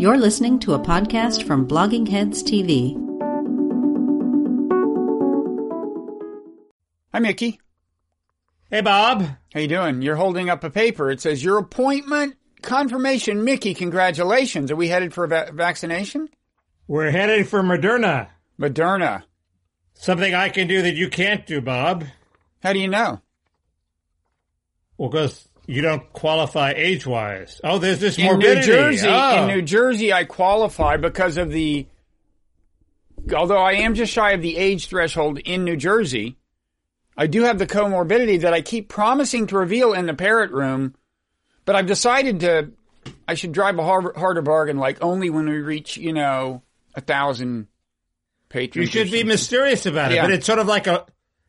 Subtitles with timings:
[0.00, 2.94] You're listening to a podcast from Blogging Heads TV.
[7.12, 7.60] Hi, Mickey.
[8.70, 9.26] Hey, Bob.
[9.52, 10.00] How you doing?
[10.00, 11.10] You're holding up a paper.
[11.10, 13.44] It says your appointment confirmation.
[13.44, 14.70] Mickey, congratulations.
[14.70, 16.30] Are we headed for a va- vaccination?
[16.88, 18.28] We're headed for Moderna.
[18.58, 19.24] Moderna.
[19.92, 22.06] Something I can do that you can't do, Bob.
[22.62, 23.20] How do you know?
[24.96, 27.60] Well, because you don't qualify age-wise.
[27.62, 28.66] Oh, there's this In morbidity.
[28.70, 29.42] New Jersey, Oh.
[29.42, 31.86] in New Jersey, I qualify because of the.
[33.34, 36.36] Although I am just shy of the age threshold in New Jersey,
[37.16, 40.94] I do have the comorbidity that I keep promising to reveal in the parrot room,
[41.64, 42.70] but I've decided to.
[43.28, 46.62] I should drive a har- harder bargain, like only when we reach, you know,
[46.94, 47.66] a thousand you
[48.48, 48.88] patrons.
[48.88, 50.22] or should be mysterious about it, Yeah.
[50.22, 51.06] but it's sort of like a,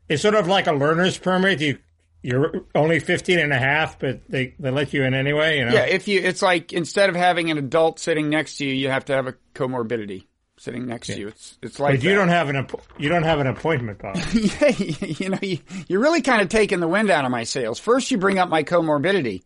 [0.08, 1.60] it's sort of like a learner's permit.
[1.60, 1.77] You,
[2.24, 5.74] you're only 15 and a half, but they, they let you in anyway, you know?
[5.74, 8.90] Yeah, if you, it's like instead of having an adult sitting next to you, you
[8.90, 10.26] have to have a comorbidity
[10.58, 11.28] sitting next to you.
[11.30, 12.16] It's it's like But you that.
[12.18, 12.68] don't have an,
[13.00, 14.16] you don't have an appointment, Bob.
[14.34, 17.80] yeah, you know, you, you're really kind of taking the wind out of my sails.
[17.80, 19.41] First, you bring up my comorbidity,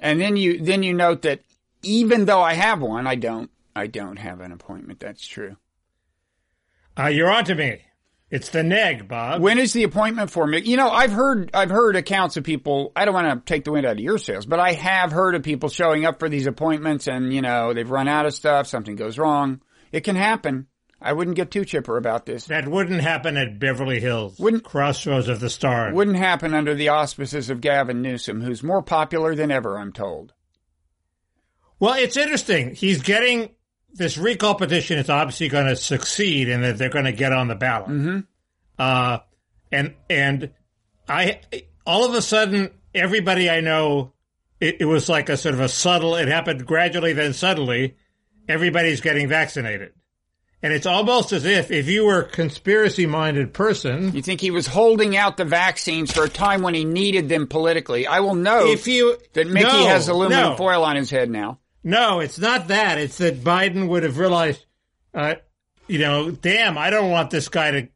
[0.00, 1.42] and then you then you note that
[1.84, 4.98] even though I have one, I don't I don't have an appointment.
[4.98, 5.56] That's true.
[6.98, 7.82] uh, you're on to me.
[8.34, 9.40] It's the neg, Bob.
[9.42, 10.60] When is the appointment for me?
[10.64, 12.90] You know, I've heard I've heard accounts of people.
[12.96, 15.36] I don't want to take the wind out of your sails, but I have heard
[15.36, 18.66] of people showing up for these appointments, and you know they've run out of stuff.
[18.66, 19.60] Something goes wrong.
[19.92, 20.66] It can happen.
[21.00, 22.46] I wouldn't get too chipper about this.
[22.46, 24.36] that wouldn't happen at Beverly Hills.
[24.40, 25.94] Wouldn't- Crossroads of the Stars.
[25.94, 29.78] Wouldn't happen under the auspices of Gavin Newsom, who's more popular than ever.
[29.78, 30.32] I'm told.
[31.78, 32.74] Well, it's interesting.
[32.74, 33.50] He's getting
[33.94, 37.48] this recall petition is obviously going to succeed and that they're going to get on
[37.48, 37.88] the ballot.
[37.88, 38.20] Mm-hmm.
[38.78, 39.18] Uh,
[39.70, 40.50] and and
[41.08, 41.40] I
[41.86, 44.12] all of a sudden everybody I know
[44.60, 46.16] it, it was like a sort of a subtle.
[46.16, 47.96] It happened gradually, then suddenly
[48.48, 49.92] everybody's getting vaccinated,
[50.62, 54.50] and it's almost as if if you were a conspiracy minded person, You think he
[54.50, 58.06] was holding out the vaccines for a time when he needed them politically?
[58.06, 60.56] I will know if you that Mickey No, has aluminum no.
[60.56, 61.58] foil on his head now.
[61.84, 62.96] No, it's not that.
[62.96, 64.64] It's that Biden would have realized,
[65.12, 65.34] uh,
[65.86, 67.88] you know, damn, I don't want this guy to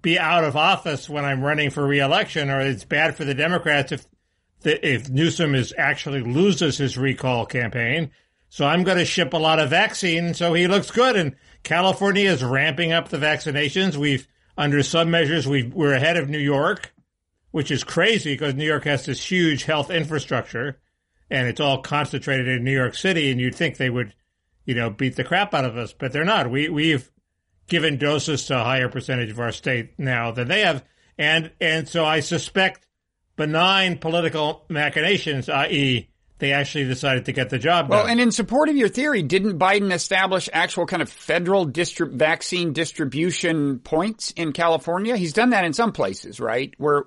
[0.00, 3.90] be out of office when I'm running for reelection, or it's bad for the Democrats
[3.90, 4.06] if
[4.60, 8.12] the, if Newsom is actually loses his recall campaign.
[8.50, 11.16] So I'm going to ship a lot of vaccine so he looks good.
[11.16, 13.96] And California is ramping up the vaccinations.
[13.96, 14.26] We've
[14.56, 16.92] under some measures we we're ahead of New York,
[17.50, 20.78] which is crazy because New York has this huge health infrastructure
[21.30, 24.14] and it's all concentrated in New York City, and you'd think they would,
[24.64, 26.50] you know, beat the crap out of us, but they're not.
[26.50, 27.10] We we've
[27.68, 30.84] given doses to a higher percentage of our state now than they have,
[31.16, 32.86] and and so I suspect
[33.36, 36.08] benign political machinations, i.e.,
[36.38, 38.04] they actually decided to get the job Well, done.
[38.06, 42.12] Well, and in support of your theory, didn't Biden establish actual kind of federal distri-
[42.12, 45.16] vaccine distribution points in California?
[45.16, 46.72] He's done that in some places, right?
[46.78, 47.06] Where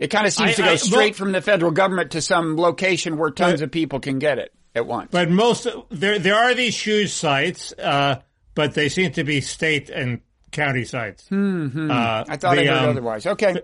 [0.00, 2.20] it kind of seems I- to go I- straight well- from the federal government to
[2.20, 5.10] some location where tons of people can get it at once.
[5.12, 8.16] but most there there are these huge sites, uh,
[8.56, 11.28] but they seem to be state and county sites.
[11.30, 11.90] Mm-hmm.
[11.90, 13.26] Uh, I thought I the, heard um, otherwise.
[13.26, 13.60] Okay.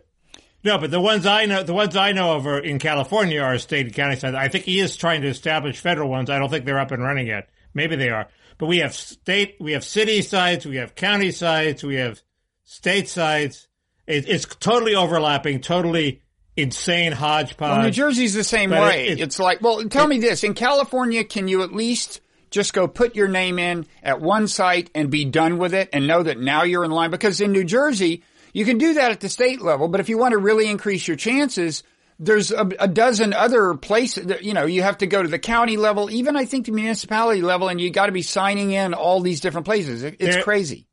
[0.65, 3.87] No, but the ones I know, the ones I know of in California are state
[3.87, 4.35] and county sites.
[4.37, 6.29] I think he is trying to establish federal ones.
[6.29, 7.49] I don't think they're up and running yet.
[7.73, 8.27] Maybe they are.
[8.59, 12.21] But we have state, we have city sites, we have county sites, we have
[12.65, 13.69] state sites.
[14.09, 16.23] It, it's totally overlapping, totally
[16.57, 17.71] insane hodgepodge.
[17.77, 19.09] Well, New Jersey's the same but it- way.
[19.09, 20.43] it's- like, well, tell me this.
[20.45, 24.89] In California, can you at least just go put your name in at one site
[24.95, 27.11] and be done with it and know that now you're in line?
[27.11, 28.23] Because in New Jersey,
[28.53, 31.07] you can do that at the state level, but if you want to really increase
[31.07, 31.83] your chances,
[32.19, 35.39] there's a, a dozen other places that, you know, you have to go to the
[35.39, 38.95] county level, even I think the municipality level, and you got to be signing in
[38.95, 40.03] all these different places.
[40.03, 40.87] It- it's There- crazy.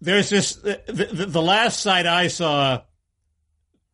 [0.00, 2.82] There's this, the, the, the last site I saw,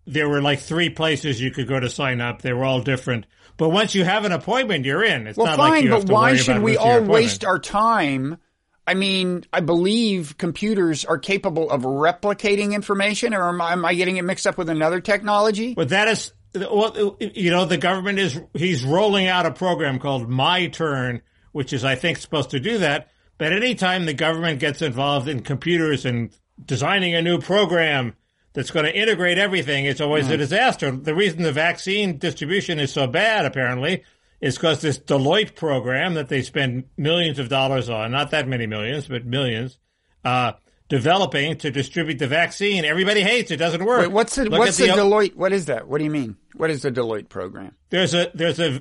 [0.07, 2.43] there were like three places you could go to sign up.
[2.43, 3.27] They were all different.
[3.57, 5.27] But once you have an appointment, you're in.
[5.27, 7.45] It's Well, not fine, like you have but to why worry should we all waste
[7.45, 8.39] our time?
[8.87, 13.95] I mean, I believe computers are capable of replicating information, or am I, am I
[13.95, 15.75] getting it mixed up with another technology?
[15.75, 20.29] But that is, well, you know, the government is, he's rolling out a program called
[20.29, 21.23] My Turn,
[21.53, 23.09] which is, I think, supposed to do that.
[23.39, 26.31] But anytime the government gets involved in computers and
[26.63, 28.15] designing a new program
[28.55, 30.91] that's going to integrate everything, it's always a disaster.
[30.93, 34.05] The reason the vaccine distribution is so bad, apparently,
[34.41, 38.67] is because this Deloitte program that they spend millions of dollars on, not that many
[38.67, 39.77] millions, but millions,
[40.25, 40.53] uh,
[40.89, 42.85] developing to distribute the vaccine.
[42.85, 43.57] Everybody hates it.
[43.57, 44.03] Doesn't work.
[44.03, 45.35] Wait, what's the Look what's the the- Deloitte?
[45.35, 45.89] What is that?
[45.89, 46.37] What do you mean?
[46.55, 47.75] What is the Deloitte program?
[47.91, 48.81] there's a there's a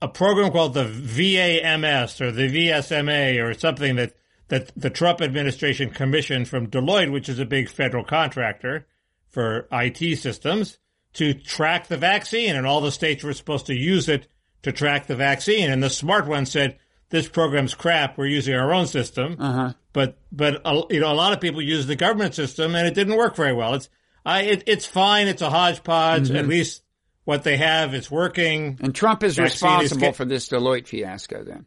[0.00, 4.14] a program called the VAMS or the VSMA or something that
[4.48, 8.86] that the Trump administration commissioned from Deloitte, which is a big federal contractor
[9.30, 10.78] for IT systems,
[11.14, 14.28] to track the vaccine, and all the states were supposed to use it
[14.62, 15.70] to track the vaccine.
[15.70, 16.78] And the smart one said,
[17.08, 18.16] "This program's crap.
[18.18, 19.72] We're using our own system." Uh-huh.
[19.92, 22.94] But but uh, you know, a lot of people use the government system, and it
[22.94, 23.74] didn't work very well.
[23.74, 23.88] It's
[24.24, 25.26] I it, it's fine.
[25.26, 26.28] It's a hodgepodge.
[26.28, 26.36] Mm-hmm.
[26.36, 26.82] At least
[27.24, 28.78] what they have is working.
[28.80, 31.42] And Trump is Vaccine is responsible get- for this Deloitte fiasco.
[31.44, 31.66] Then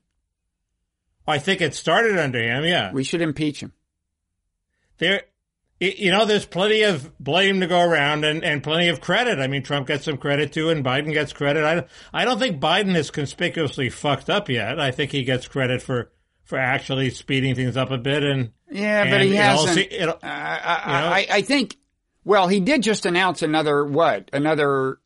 [1.27, 2.63] I think it started under him.
[2.63, 3.73] Yeah, we should impeach him.
[4.97, 5.23] there.
[5.89, 9.39] You know, there's plenty of blame to go around and, and plenty of credit.
[9.39, 11.63] I mean, Trump gets some credit too, and Biden gets credit.
[11.63, 14.79] I, don't- I don't think Biden is conspicuously fucked up yet.
[14.79, 16.11] I think he gets credit for,
[16.43, 18.23] for actually speeding things up a bit.
[18.23, 19.77] And Yeah, but he hasn't.
[19.77, 21.15] it- Uh, I, You know?
[21.15, 21.77] I, I think.
[22.25, 24.29] Well, he did just announce another what?
[24.31, 24.99] Another.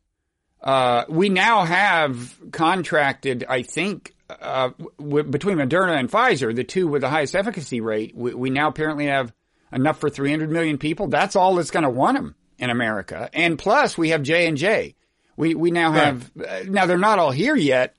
[0.62, 3.46] Uh, we now have contracted.
[3.48, 4.70] I think uh,
[5.00, 8.68] w- between Moderna and Pfizer, the two with the highest efficacy rate, we, we now
[8.68, 9.32] apparently have
[9.72, 11.08] enough for 300 million people.
[11.08, 13.30] That's all that's going to want them in America.
[13.34, 14.96] And plus, we have J and J.
[15.36, 16.32] We we now have.
[16.38, 17.96] Uh, now they're not all here yet.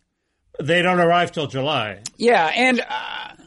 [0.61, 2.01] they don't arrive till July.
[2.17, 2.85] Yeah, and uh,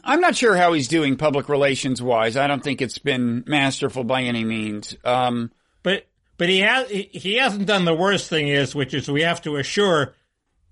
[0.02, 2.36] I'm not sure how he's doing public relations wise.
[2.38, 4.96] I don't think it's been masterful by any means.
[5.04, 5.50] Um,
[5.82, 6.06] But
[6.38, 9.56] but he has he, hasn't done the worst thing is which is we have to
[9.56, 10.14] assure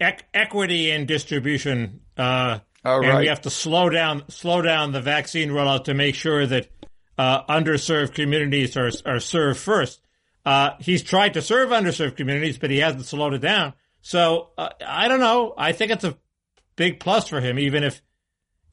[0.01, 2.01] ec- equity in distribution.
[2.17, 6.15] Uh, Oh, and we have to slow down slow down the vaccine rollout to make
[6.15, 6.69] sure that
[7.21, 10.01] uh, underserved communities are are served first.
[10.47, 13.75] Uh, he's tried to serve underserved communities, but he hasn't slowed it down.
[14.01, 15.53] So uh, I don't know.
[15.59, 16.17] I think it's a
[16.77, 18.01] big plus for him, even if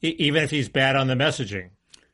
[0.02, 1.70] e- even if he's bad on the messaging.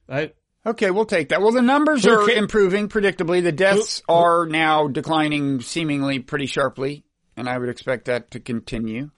[0.08, 0.32] I,
[0.66, 1.40] okay, we'll take that.
[1.40, 3.40] Well, the numbers Who are ca- improving predictably.
[3.42, 7.04] The deaths Who- are now declining seemingly pretty sharply,
[7.36, 9.10] and I would expect that to continue.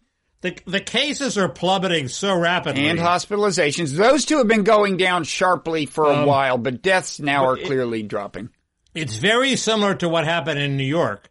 [0.65, 3.97] The the cases are plummeting so rapidly, And hospitalizations.
[3.97, 7.57] Those two have been going down sharply for a Um, while, but deaths now are
[7.59, 8.51] it- clearly dropping.
[8.95, 11.31] It's very similar to what happened in New York.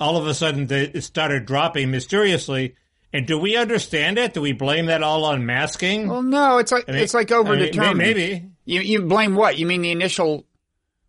[0.00, 2.74] All of a sudden, they, it started dropping mysteriously.
[3.12, 4.32] And do we understand it?
[4.34, 6.08] Do we blame that all on masking?
[6.08, 7.96] Well, no, it's like I mean- it's like I mean, overdetermined.
[7.98, 9.58] maybe You you blame what?
[9.58, 10.44] You mean the initial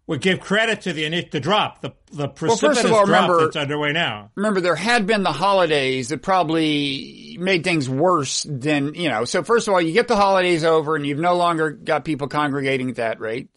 [0.05, 3.91] we give credit to the the drop, the the precipitous all, drop remember- that's underway
[3.93, 4.31] now.
[4.35, 9.43] remember there had been the holidays that probably made things worse than, you know, so
[9.43, 12.89] first of all, you get the holidays over and you've no longer got people congregating
[12.89, 13.49] at that rate.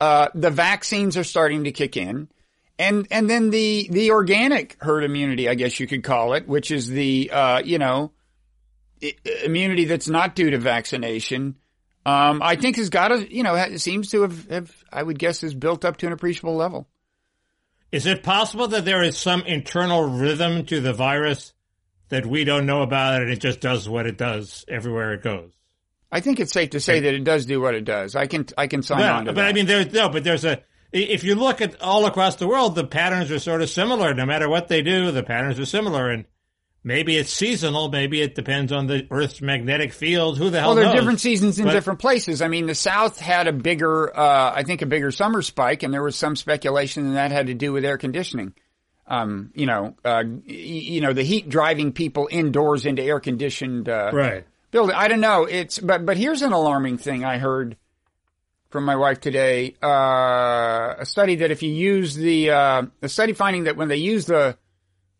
[0.00, 2.28] Uh, the vaccines are starting to kick in.
[2.76, 6.72] And, and then the, the organic herd immunity, I guess you could call it, which
[6.72, 8.10] is the, uh, you know,
[9.44, 11.54] immunity that's not due to vaccination.
[12.06, 15.40] Um, I think has got to, you know, seems to have, have, I would guess,
[15.40, 16.86] has built up to an appreciable level.
[17.90, 21.54] Is it possible that there is some internal rhythm to the virus
[22.08, 25.52] that we don't know about, and it just does what it does everywhere it goes?
[26.12, 28.14] I think it's safe to say that it does do what it does.
[28.14, 29.48] I can I can sign Well, on to but that.
[29.48, 30.62] I mean, there's no, but there's a.
[30.92, 34.14] If you look at all across the world, the patterns are sort of similar.
[34.14, 36.24] No matter what they do, the patterns are similar, and
[36.84, 37.88] maybe it's seasonal.
[37.88, 40.38] Maybe it depends on the Earth's magnetic field.
[40.38, 42.42] Who the hell well, there are different seasons in But- different places.
[42.42, 45.92] I mean, the South had a bigger, uh, I think, a bigger summer spike, and
[45.92, 48.52] there was some speculation that that had to do with air conditioning.
[49.06, 54.10] Um, you know, uh, you know, the heat driving people indoors into air conditioned uh,
[54.12, 54.44] right?
[54.70, 54.94] building.
[54.96, 55.44] I don't know.
[55.44, 57.76] It's but but here's an alarming thing I heard
[58.70, 59.74] from my wife today.
[59.82, 63.96] Uh, a study that if you use the uh, a study finding that when they
[63.96, 64.56] use the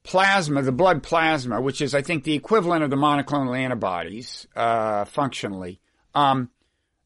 [0.05, 5.05] plasma, the blood plasma, which is I think the equivalent of the monoclonal antibodies uh,
[5.07, 5.81] functionally,
[6.15, 6.51] um,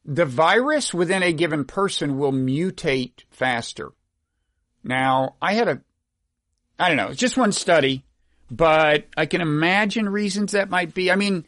[0.04, 3.92] the virus within a given person will mutate faster.
[4.84, 5.80] Now, I had a,
[6.78, 8.04] I don't know, it's just one study,
[8.50, 11.10] but I can imagine reasons that might be.
[11.10, 11.44] I mean,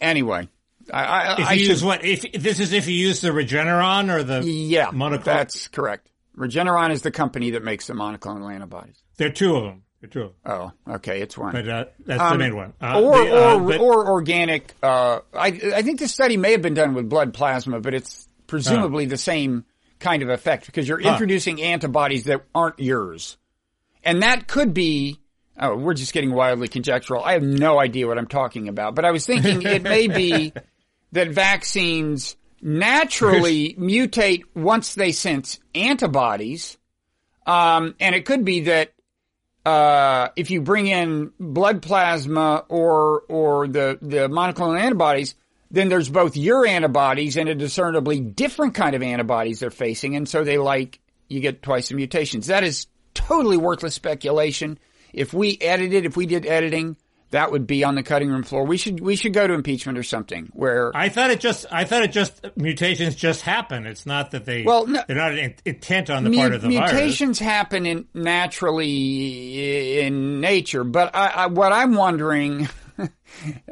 [0.00, 0.48] anyway,
[0.92, 2.04] I, I, If I you should, use what?
[2.04, 5.24] If this is if you use the Regeneron or the yeah, monoclonal.
[5.24, 6.08] that's correct.
[6.36, 8.96] Regeneron is the company that makes the monoclonal antibodies.
[9.16, 9.82] there are two of them.
[10.10, 11.52] Two Oh, okay, it's one.
[11.52, 12.72] but uh, that's the Um, main one.
[12.80, 14.72] Uh, or the, uh, or but- or organic.
[14.82, 18.26] Uh, I I think this study may have been done with blood plasma, but it's
[18.46, 19.64] presumably the same
[19.98, 23.36] kind of effect because you're introducing antibodies that aren't yours,
[24.02, 25.18] and that could be.
[25.62, 27.22] Oh, we're just getting wildly conjectural.
[27.22, 30.54] I have no idea what I'm talking about, but I was thinking it may be
[31.12, 36.78] that vaccines naturally mutate once they sense antibodies,
[37.46, 38.94] um, and it could be that
[39.64, 45.34] uh, if you bring in blood plasma or or the the monoclonal antibodies,
[45.70, 50.28] then there's both your antibodies and a discernibly different kind of antibodies they're facing, and
[50.28, 52.46] so they like you get twice the mutations.
[52.46, 54.78] That is totally worthless speculation.
[55.12, 56.96] If we edited, if we did editing,
[57.30, 58.64] that would be on the cutting room floor.
[58.64, 61.84] We should we should go to impeachment or something where I thought it just I
[61.84, 63.86] thought it just mutations just happen.
[63.86, 66.62] It's not that they Well, no- they're not in- intent on the mu- part of
[66.62, 66.92] the virus.
[66.92, 70.84] mutations happen in naturally in nature.
[70.84, 72.68] But I, I, what I'm wondering,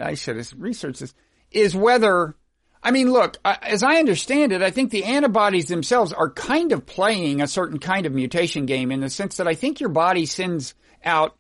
[0.00, 1.15] I should have researched this,
[1.50, 2.35] is whether.
[2.81, 6.87] I mean, look, as I understand it, I think the antibodies themselves are kind of
[6.87, 10.27] playing a certain kind of mutation game in the sense that I think your body
[10.27, 10.75] sends
[11.05, 11.37] out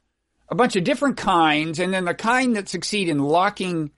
[0.50, 3.90] a bunch of different kinds, and then the kind that succeed in locking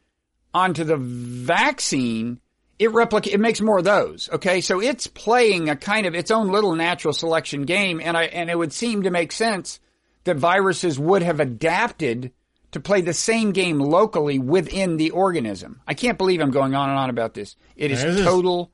[0.53, 2.41] onto the vaccine,
[2.79, 4.29] it replica- it makes more of those.
[4.33, 4.61] Okay.
[4.61, 8.01] So it's playing a kind of its own little natural selection game.
[8.03, 9.81] And I, and it would seem to make sense
[10.25, 12.33] that viruses would have adapted
[12.73, 15.81] to play the same game locally within the organism.
[15.87, 17.57] I can't believe I'm going on and on about this.
[17.77, 18.71] It is This is- total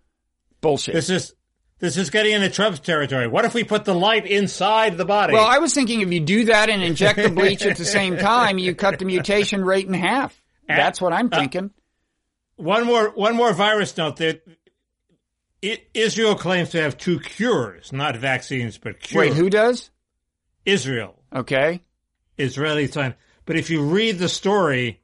[0.61, 0.95] bullshit.
[0.95, 1.35] This is
[1.78, 3.26] this is getting into Trump's territory.
[3.28, 5.33] What if we put the light inside the body?
[5.35, 8.16] well, I was thinking if you do that and inject the bleach at the same
[8.16, 10.40] time, you cut the mutation rate in half.
[10.68, 11.71] That's what I'm thinking.
[12.56, 14.42] one more one more virus note that
[15.64, 19.30] I- Israel claims to have two cures, not vaccines, but cures.
[19.30, 19.90] Wait, who does?
[20.64, 21.83] Israel, Okay.
[22.38, 23.14] Israeli sign.
[23.45, 25.00] But if you read the story,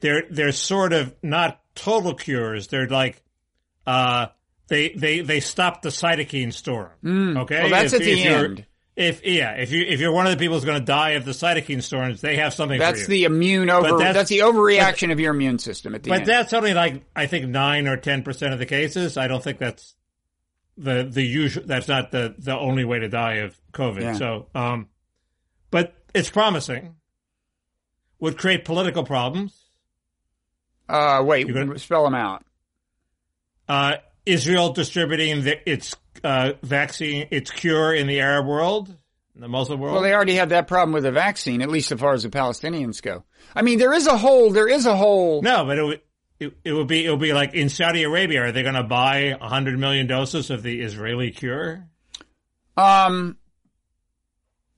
[0.00, 2.68] they're they're sort of not total cures.
[2.68, 3.22] They're like
[3.86, 4.26] uh
[4.70, 6.88] they they they stopped the cytokine storm.
[7.04, 7.34] Okay, Hmm.
[7.36, 8.66] Well, that's If- at the end.
[8.96, 11.24] If yeah, if you if you're one of the people who's going to die of
[11.24, 13.18] the cytokine storms, they have something That's for you.
[13.20, 13.96] the immune over.
[13.98, 16.26] that's- That's, the overreaction of your immune system at the But end.
[16.26, 19.16] But that's only like I think nine or ten percent of the cases.
[19.16, 19.94] I don't think that's
[20.76, 21.62] the the usual.
[21.66, 24.00] That's not the the only way to die of COVID.
[24.02, 24.12] Yeah.
[24.14, 24.88] So, um,
[25.70, 26.96] but it's promising.
[28.18, 29.56] Would create political problems.
[30.90, 32.44] uh, wait, gonna- spell them out.
[33.68, 33.96] Uh,
[34.26, 38.94] Israel distributing the, its uh, vaccine, its cure in the Arab world,
[39.34, 39.94] in the Muslim world.
[39.94, 42.28] Well, they already had that problem with the vaccine, at least as far as the
[42.30, 43.24] Palestinians go.
[43.54, 44.50] I mean, there is a whole.
[44.50, 45.42] There is a whole.
[45.42, 46.00] no, but it would.
[46.38, 48.44] It, it would be it would be like in Saudi Arabia.
[48.44, 51.86] Are they going to buy hundred million doses of the Israeli cure?
[52.76, 53.36] Um.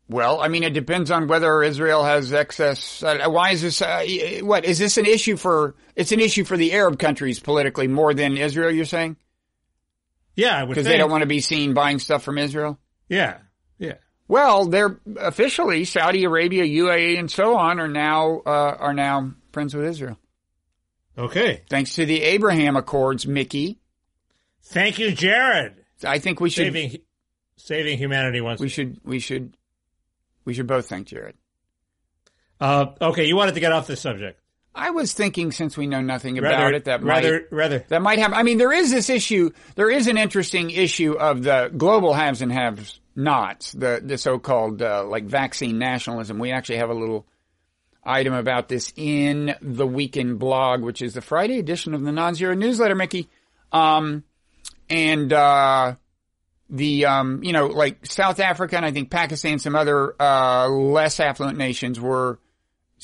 [0.09, 3.03] Well, I mean, it depends on whether Israel has excess.
[3.03, 3.81] Uh, why is this?
[3.81, 4.05] Uh,
[4.43, 5.77] what is this an issue for?
[5.95, 8.71] It's an issue for the Arab countries politically more than Israel.
[8.71, 9.17] You're saying
[10.35, 12.79] Yeah, I would because they don't want to be seen buying stuff from Israel.
[13.09, 13.39] Yeah,
[13.79, 13.95] yeah.
[14.29, 19.75] Well, they're officially Saudi Arabia, UAE, and so on are now uh, are now friends
[19.75, 20.19] with Israel
[21.19, 21.63] Okay.
[21.69, 23.27] thanks to the Abraham Accords.
[23.27, 23.79] Mickey,
[24.65, 25.75] Thank you, Jared.
[26.05, 26.97] I think we should Saving
[27.57, 28.61] saving humanity once.
[28.61, 29.55] we should we should
[30.47, 31.35] we should both thank Jared.
[32.61, 34.41] uh, okay, you wanted to get off this subject.
[34.75, 37.85] I was thinking since we know nothing about Rather, it that rather, might rather.
[37.89, 38.33] that might have.
[38.33, 39.51] I mean, there is this issue.
[39.75, 43.73] There is an interesting issue of the global haves and have nots.
[43.73, 46.39] The the so called uh, like vaccine nationalism.
[46.39, 47.27] We actually have a little
[48.03, 52.55] item about this in the weekend blog, which is the Friday edition of the Non-Zero
[52.55, 53.29] newsletter, Mickey.
[53.73, 54.25] Um,
[54.89, 55.97] and uh,
[56.71, 61.21] the um, you know like South Africa and I think Pakistan, some other uh, less
[61.21, 62.39] affluent nations were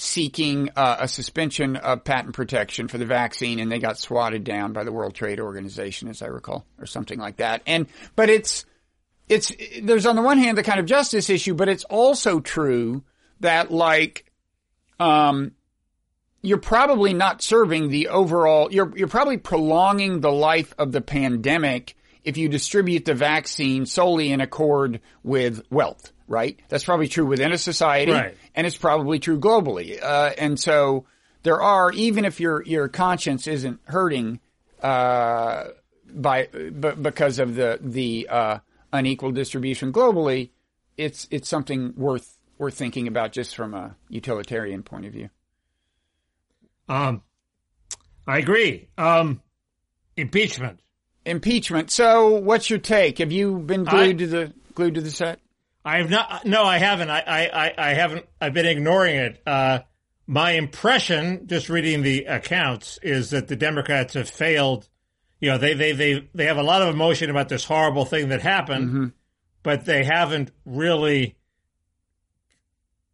[0.00, 4.72] seeking uh, a suspension of patent protection for the vaccine, and they got swatted down
[4.72, 7.62] by the World Trade Organization, as I recall, or something like that.
[7.66, 8.64] And but it's
[9.28, 9.52] it's
[9.82, 13.02] there's on the one hand the kind of justice issue, but it's also true
[13.40, 14.30] that like
[15.00, 15.50] um
[16.42, 21.96] you're probably not serving the overall you're you're probably prolonging the life of the pandemic
[22.28, 26.58] if you distribute the vaccine solely in accord with wealth, right?
[26.68, 28.36] That's probably true within a society Right.
[28.54, 29.98] and it's probably true globally.
[30.02, 31.06] Uh, and so
[31.42, 34.40] there are even if your your conscience isn't hurting
[34.82, 35.64] uh,
[36.12, 38.58] by b- because of the the uh,
[38.92, 40.50] unequal distribution globally,
[40.96, 45.30] it's it's something worth worth thinking about just from a utilitarian point of view.
[46.88, 47.22] Um,
[48.26, 48.88] I agree.
[48.98, 49.40] Um,
[50.16, 50.80] impeachment.
[51.24, 51.90] Impeachment.
[51.90, 53.18] So, what's your take?
[53.18, 55.40] Have you been glued I- to the glued to the set?
[55.84, 56.44] I have not.
[56.44, 57.08] No, I haven't.
[57.08, 58.26] I, I, I, I haven't.
[58.40, 59.42] I've been ignoring it.
[59.46, 59.80] Uh,
[60.26, 64.86] my impression, just reading the accounts, is that the Democrats have failed.
[65.40, 68.28] You know, they, they, they, they have a lot of emotion about this horrible thing
[68.28, 69.12] that happened,
[69.62, 71.36] but they haven't really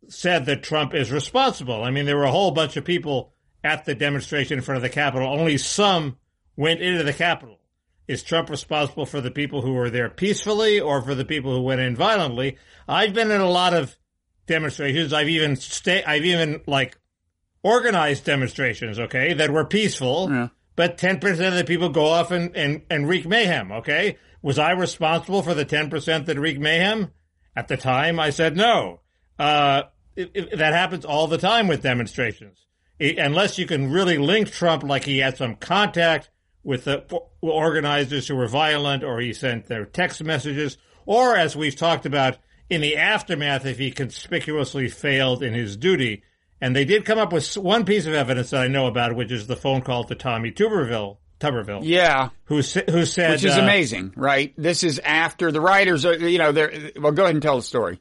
[0.08, 1.84] said that Trump is responsible.
[1.84, 3.32] I mean, there were a whole bunch of people
[3.62, 5.28] at the demonstration in front of the Capitol.
[5.28, 6.16] Only some
[6.56, 7.58] went into the Capitol.
[8.06, 11.62] Is Trump responsible for the people who were there peacefully or for the people who
[11.62, 12.58] went in violently?
[12.86, 13.96] I've been in a lot of
[14.46, 15.12] demonstrations.
[15.12, 16.98] I've even stay, I've even like
[17.62, 20.48] organized demonstrations, okay, that were peaceful, Yeah.
[20.76, 24.18] but 10% of the people go off and, and, and wreak mayhem, okay?
[24.42, 27.10] Was I responsible for the 10% that wreak mayhem?
[27.56, 29.00] At the time, I said no.
[29.38, 29.84] Uh,
[30.16, 32.66] it, it- that happens all the time with demonstrations.
[32.98, 36.28] it, unless you can really link Trump like he had some contact
[36.64, 37.04] with the
[37.40, 42.38] organizers who were violent or he sent their text messages, or as we've talked about
[42.70, 46.22] in the aftermath, if he conspicuously failed in his duty.
[46.60, 49.30] And they did come up with one piece of evidence that I know about, which
[49.30, 51.18] is the phone call to Tommy Tuberville.
[51.40, 51.80] Tuberville.
[51.82, 52.30] Yeah.
[52.44, 52.62] Who, who
[53.04, 53.32] said.
[53.32, 54.54] Which is uh, amazing, right?
[54.56, 57.62] This is after the writers are, you know, they're, well, go ahead and tell the
[57.62, 58.00] story.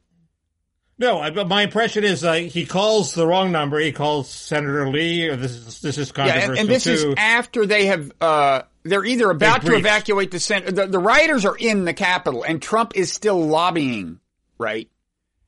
[0.97, 3.79] No, I, but my impression is uh, he calls the wrong number.
[3.79, 6.91] He calls Senator Lee, or this is this is controversial yeah, and, and this too.
[6.91, 8.11] is after they have.
[8.21, 10.75] Uh, they're either about to evacuate the Senate.
[10.75, 14.19] The, the rioters are in the Capitol, and Trump is still lobbying.
[14.57, 14.89] Right.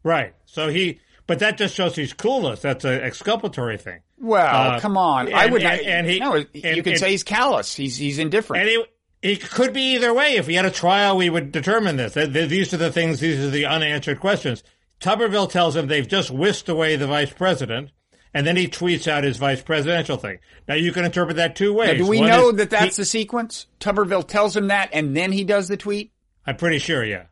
[0.03, 0.33] Right.
[0.45, 2.61] So he, but that just shows he's clueless.
[2.61, 3.99] That's an exculpatory thing.
[4.17, 5.27] Well, uh, come on.
[5.27, 5.61] And, I would.
[5.61, 7.75] And, and he, no, you could say he's callous.
[7.75, 8.61] He's he's indifferent.
[8.61, 8.85] And he,
[9.21, 10.37] it could be either way.
[10.37, 12.13] If we had a trial, we would determine this.
[12.13, 13.19] These are the things.
[13.19, 14.63] These are the unanswered questions.
[14.99, 17.91] Tuberville tells him they've just whisked away the vice president,
[18.33, 20.39] and then he tweets out his vice presidential thing.
[20.67, 21.99] Now you can interpret that two ways.
[21.99, 23.67] Now, do we One know that that's he, the sequence?
[23.79, 26.11] Tuberville tells him that, and then he does the tweet.
[26.45, 27.25] I'm pretty sure, yeah.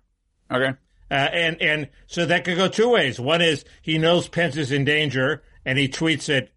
[0.52, 0.74] Okay.
[1.12, 3.20] Uh, and and so that could go two ways.
[3.20, 6.52] One is he knows Pence is in danger, and he tweets it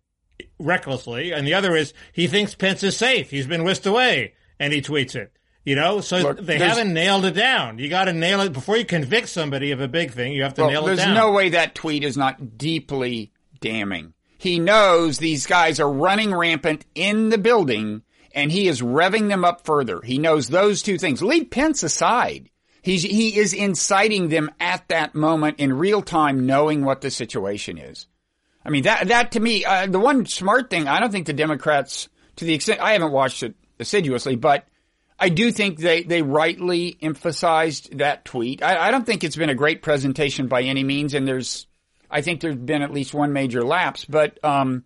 [0.59, 3.31] recklessly, and the other is he thinks Pence is safe.
[3.31, 5.33] He's been whisked away, and he tweets it.
[5.67, 7.81] You know, so Look, they haven't nailed it down.
[7.81, 10.33] You got to nail it before you convict somebody of a big thing.
[10.33, 10.97] You have to well, nail it down.
[10.97, 14.15] There's no way that tweet is not deeply damning.
[14.39, 19.45] He knows these guys are running rampant in the building and he is revving them
[19.45, 20.01] up further.
[20.03, 21.21] He knows those two things.
[21.21, 22.49] Leave Pence aside.
[22.81, 27.77] He's, he is inciting them at that moment in real time, knowing what the situation
[27.77, 28.07] is.
[28.65, 31.33] I mean, that, that to me, uh, the one smart thing, I don't think the
[31.33, 34.65] Democrats, to the extent, I haven't watched it assiduously, but
[35.19, 38.63] I do think they, they rightly emphasized that tweet.
[38.63, 41.67] I, I, don't think it's been a great presentation by any means, and there's,
[42.11, 44.85] I think there's been at least one major lapse, but, um,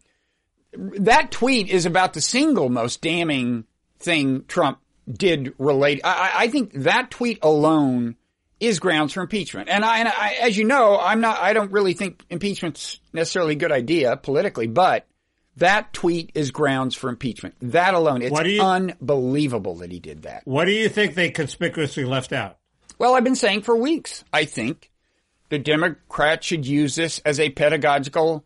[0.72, 3.64] that tweet is about the single most damning
[3.98, 4.78] thing Trump
[5.10, 6.00] did relate.
[6.04, 8.14] I, I think that tweet alone
[8.60, 9.68] is grounds for impeachment.
[9.68, 13.54] And I, and I, as you know, I'm not, I don't really think impeachment's necessarily
[13.54, 15.06] a good idea politically, but
[15.56, 17.54] that tweet is grounds for impeachment.
[17.60, 20.42] That alone, it's you, unbelievable that he did that.
[20.46, 22.58] What do you think they conspicuously left out?
[22.98, 24.90] Well, I've been saying for weeks, I think
[25.48, 28.44] the Democrats should use this as a pedagogical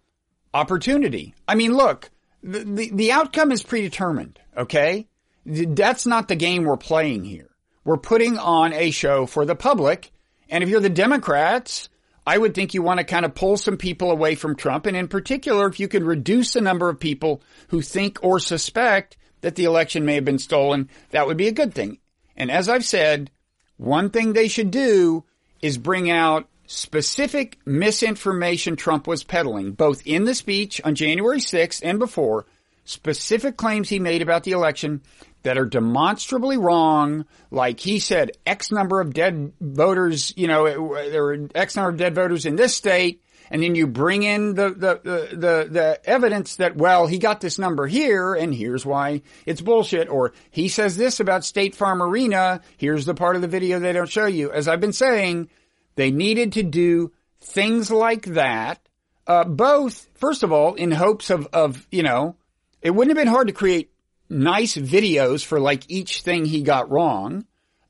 [0.52, 1.34] opportunity.
[1.46, 2.10] I mean, look,
[2.42, 5.08] the, the, the outcome is predetermined, okay?
[5.44, 7.50] That's not the game we're playing here.
[7.84, 10.10] We're putting on a show for the public.
[10.48, 11.88] And if you're the Democrats,
[12.26, 14.86] I would think you want to kind of pull some people away from Trump.
[14.86, 19.16] And in particular, if you could reduce the number of people who think or suspect
[19.42, 21.98] that the election may have been stolen, that would be a good thing.
[22.36, 23.30] And as I've said,
[23.76, 25.24] one thing they should do
[25.60, 31.80] is bring out specific misinformation Trump was peddling, both in the speech on January 6th
[31.84, 32.46] and before,
[32.84, 35.02] specific claims he made about the election
[35.44, 40.64] that are demonstrably wrong, like he said X number of dead voters, you know,
[41.10, 44.54] there were X number of dead voters in this state, and then you bring in
[44.54, 48.86] the, the, the, the, the evidence that, well, he got this number here, and here's
[48.86, 53.42] why it's bullshit, or he says this about State Farm Arena, here's the part of
[53.42, 54.50] the video they don't show you.
[54.50, 55.50] As I've been saying,
[55.94, 58.80] they needed to do things like that,
[59.26, 62.36] uh, both, first of all, in hopes of, of, you know,
[62.80, 63.90] it wouldn't have been hard to create
[64.28, 67.44] nice videos for like each thing he got wrong.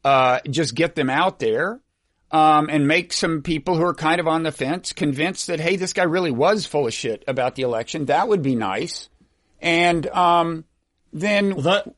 [0.04, 1.80] Uh, just get them out there.
[2.30, 5.76] Um, and make some people who are kind of on the fence convinced that, hey,
[5.76, 8.06] this guy really was full of shit about the election.
[8.06, 9.08] That would be nice.
[9.60, 10.64] And, um,
[11.12, 11.94] then, well, that,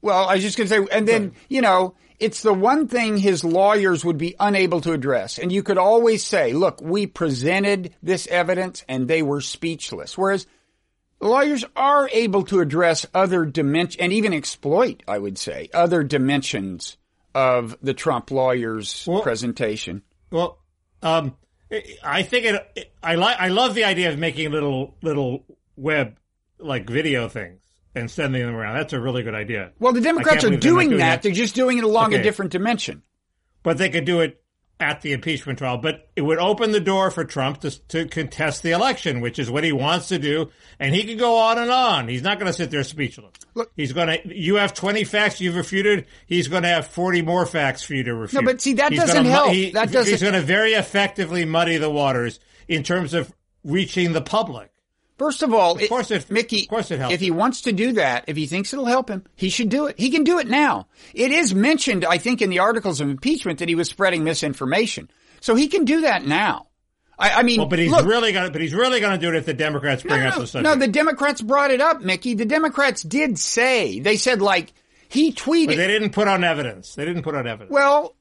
[0.00, 3.16] well I was just going to say, and then, you know, it's the one thing
[3.16, 5.38] his lawyers would be unable to address.
[5.38, 10.18] And you could always say, look, we presented this evidence and they were speechless.
[10.18, 10.46] Whereas
[11.22, 16.98] lawyers are able to address other dimensions and even exploit, I would say, other dimensions
[17.34, 20.02] of the Trump lawyer's well, presentation.
[20.30, 20.58] Well,
[21.02, 21.36] um,
[22.04, 25.44] I think it, it I like, I love the idea of making little, little
[25.76, 26.16] web,
[26.58, 27.60] like video things
[27.94, 28.76] and sending them around.
[28.76, 29.72] That's a really good idea.
[29.78, 31.22] Well, the Democrats are doing, doing that.
[31.22, 32.20] They're just doing it along okay.
[32.20, 33.02] a different dimension.
[33.62, 34.41] But they could do it
[34.82, 38.62] at the impeachment trial, but it would open the door for Trump to, to contest
[38.62, 40.50] the election, which is what he wants to do.
[40.78, 42.08] And he can go on and on.
[42.08, 43.32] He's not going to sit there speechless.
[43.54, 46.06] Look, he's going to, you have 20 facts you've refuted.
[46.26, 48.42] He's going to have 40 more facts for you to refute.
[48.42, 49.52] No, but see, that he's doesn't help.
[49.52, 50.10] He, that doesn't.
[50.10, 53.32] He's going to very effectively muddy the waters in terms of
[53.64, 54.71] reaching the public.
[55.22, 57.14] First of all, of course it, Mickey, of course it helps.
[57.14, 59.86] if he wants to do that, if he thinks it'll help him, he should do
[59.86, 59.96] it.
[59.96, 60.88] He can do it now.
[61.14, 65.08] It is mentioned, I think, in the articles of impeachment that he was spreading misinformation.
[65.40, 66.66] So he can do that now.
[67.16, 69.36] I, I mean, Well, but he's look, really gonna, but he's really gonna do it
[69.36, 70.64] if the Democrats bring no, up the subject.
[70.64, 72.34] no, the Democrats brought it up, Mickey.
[72.34, 74.72] The Democrats did say they said like
[75.08, 75.66] he tweeted.
[75.68, 76.96] but they didn't put on evidence.
[76.96, 77.70] They didn't put on evidence.
[77.70, 78.16] Well,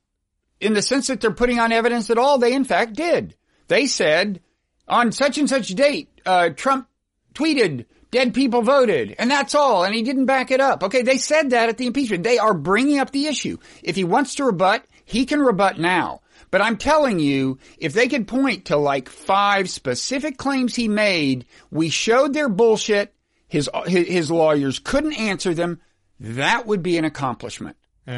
[0.60, 3.36] in the sense that they're putting on evidence at all, they in fact did.
[3.70, 4.40] They said
[4.88, 6.88] on such and such date, uh, Trump
[7.34, 10.84] tweeted, dead people voted, and that's all, and he didn't back it up.
[10.84, 12.24] Okay, they said that at the impeachment.
[12.24, 13.58] They are bringing up the issue.
[13.82, 16.22] If he wants to rebut, he can rebut now.
[16.52, 21.46] But I'm telling you, if they could point to like five specific claims he made,
[21.72, 23.15] we showed their bullshit,
[23.48, 25.80] his, his, lawyers couldn't answer them,
[26.20, 27.78] that would be an accomplishment.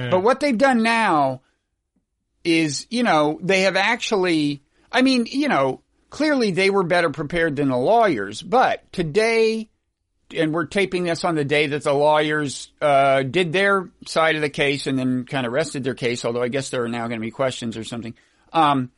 [0.09, 1.41] But what they've done now
[2.43, 5.82] is, you know, they have actually, I mean, you know,
[6.13, 9.67] clearly they were better prepared than the lawyers, but today,
[10.37, 14.41] and we're taping this on the day that the lawyers, uh, did their side of
[14.41, 17.07] the case and then kind of rested their case, although I guess there are now
[17.07, 18.13] going to be questions or something.
[18.53, 18.91] Um,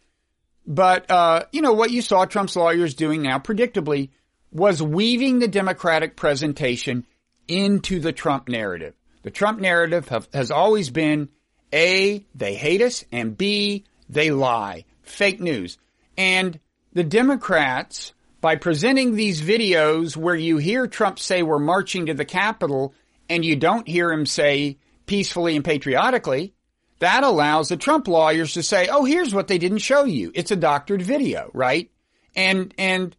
[0.68, 4.10] but, uh, you know, what you saw Trump's lawyers doing now, predictably,
[4.52, 7.06] was weaving the Democratic presentation
[7.48, 8.94] into the Trump narrative.
[9.24, 11.30] The Trump narrative have, has always been
[11.72, 14.84] A, they hate us, and B, they lie.
[15.04, 15.78] Fake news.
[16.18, 16.60] And
[16.96, 22.26] the Democrats, by presenting these videos where you hear Trump say we're marching to the
[22.26, 22.94] Capitol
[23.30, 26.54] and you don't hear him say peacefully and patriotically,
[27.00, 30.32] that allows the Trump lawyers to say, oh, here's what they didn't show you.
[30.34, 31.92] It's a doctored video, right?
[32.34, 33.16] And, and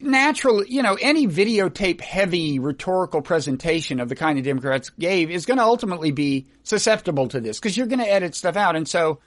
[0.00, 5.44] naturally, you know, any videotape heavy rhetorical presentation of the kind the Democrats gave is
[5.44, 8.74] going to ultimately be susceptible to this because you're going to edit stuff out.
[8.74, 9.20] And so,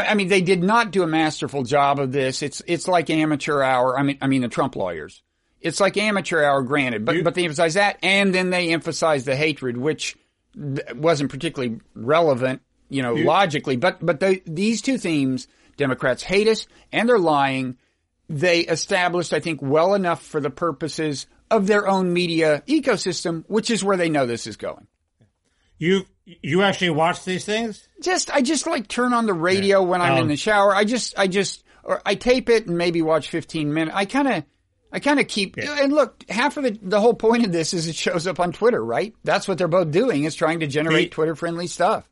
[0.00, 2.42] I mean, they did not do a masterful job of this.
[2.42, 3.98] It's, it's like amateur hour.
[3.98, 5.22] I mean, I mean, the Trump lawyers.
[5.60, 9.24] It's like amateur hour, granted, but, You- but they emphasize that and then they emphasize
[9.24, 10.16] the hatred, which
[10.94, 16.66] wasn't particularly relevant, you know, logically, but, but the, these two themes, Democrats hate us
[16.92, 17.76] and they're lying
[18.28, 23.70] they established, I think, well enough for the purposes of their own media ecosystem, which
[23.70, 24.86] is where they know this is going.
[25.78, 27.88] you you actually watch these things?
[28.02, 30.74] Just, I just like turn on the radio when I'm in Um, the shower.
[30.74, 33.96] I just, I just, or I tape it and maybe watch 15 minutes.
[33.96, 34.44] I kind of,
[34.92, 37.86] I kind of keep, and look, half of the, the whole point of this is
[37.88, 39.14] it shows up on Twitter, right?
[39.24, 42.08] That's what they're both doing is trying to generate Twitter friendly stuff.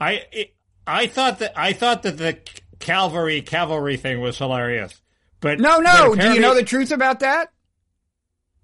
[0.00, 2.38] I it- I thought that I thought that the
[2.80, 5.00] cavalry cavalry thing was hilarious.
[5.38, 6.14] But No, but no.
[6.16, 7.52] Do you know the truth about that?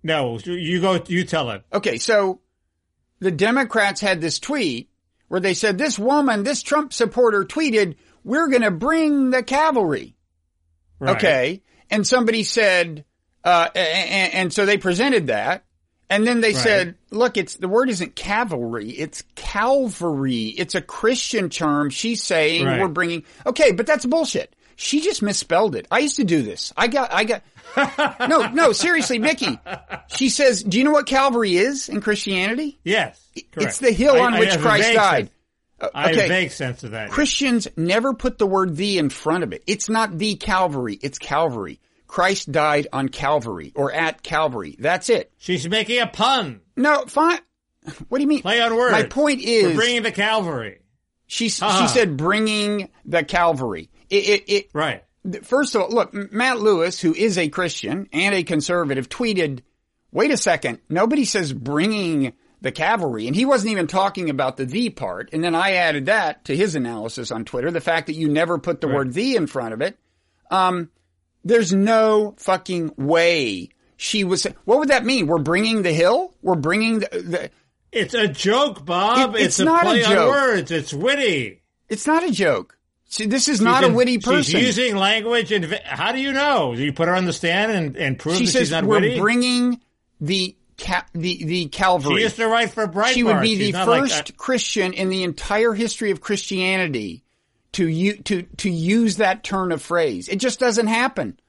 [0.03, 1.01] No, you go.
[1.07, 1.63] You tell it.
[1.73, 2.41] Okay, so
[3.21, 4.91] the Democrats had this tweet
[5.29, 10.17] where they said this woman, this Trump supporter tweeted, we're going to bring the cavalry.
[10.99, 11.17] Right.
[11.17, 11.63] Okay.
[11.91, 13.05] And somebody said,
[13.45, 15.65] uh, and, and so they presented that.
[16.11, 16.63] And then they Right.
[16.63, 20.47] said, look, it's, the word isn't cavalry, it's Calvary.
[20.47, 21.91] It's a Christian term.
[21.91, 22.81] She's saying Right.
[22.81, 24.55] we're bringing, okay, but that's bullshit.
[24.81, 25.89] She just misspelled it.
[25.91, 26.73] I used to do this.
[26.77, 27.43] I got, I got,
[28.29, 29.59] no, no, seriously, Mickey.
[30.07, 32.79] She says, do you know what Calvary is in Christianity?
[32.85, 33.57] Yes, correct.
[33.71, 35.25] It's the hill on I which a Christ died.
[35.27, 35.31] sense-
[35.81, 36.29] Uh, I have okay.
[36.29, 37.11] vague sense of that.
[37.11, 39.65] Christians never put the word the in front of it.
[39.67, 41.81] It's not the Calvary, it's Calvary.
[42.07, 44.77] Christ died on Calvary or at Calvary.
[44.79, 45.33] That's it.
[45.39, 46.61] She's making a pun.
[46.77, 47.39] No, fine.
[48.09, 48.43] What do you mean?
[48.43, 48.93] Play on words.
[48.93, 50.83] My point We're is, bringing the Calvary.
[51.27, 51.83] she Uh-huh.
[51.83, 53.91] she said bringing the Calvary.
[54.11, 55.05] It, it, it Right.
[55.43, 59.61] first of all, look, Matt Lewis, who is a Christian and a conservative, tweeted,
[60.13, 64.65] "Wait a second, nobody says bringing the cavalry," and he wasn't even talking about the
[64.65, 65.31] "the" part.
[65.33, 68.59] And then I added that to his analysis on Twitter, the fact that you never
[68.59, 68.97] put the Right.
[68.97, 69.99] word "the" in front of it.
[70.51, 70.91] Um,
[71.45, 74.47] there's no fucking way she was.
[74.65, 75.27] What would that mean?
[75.27, 76.35] We're bringing the hill.
[76.43, 77.09] We're bringing the.
[77.11, 77.51] the
[77.93, 79.35] It's a joke, Bob.
[79.37, 80.31] It- it's a not a on joke.
[80.31, 80.71] words.
[80.71, 81.61] It's witty.
[81.89, 82.78] it's not a joke.
[83.11, 84.43] See, this is not a witty person.
[84.61, 86.75] She's using language, and how do you know?
[86.75, 88.85] Do you put her on the stand and, and prove she that says she's not
[88.85, 89.19] we're witty?
[89.19, 89.81] bringing
[90.21, 92.17] the ca- the the Calvary.
[92.17, 93.15] she used to write for Breitbart.
[93.15, 94.37] she would be She's the not like first.
[94.37, 97.25] Christian in the entire history of Christianity
[97.73, 100.29] to u- to to use that turn of phrase.
[100.29, 101.41] It just doesn't happen.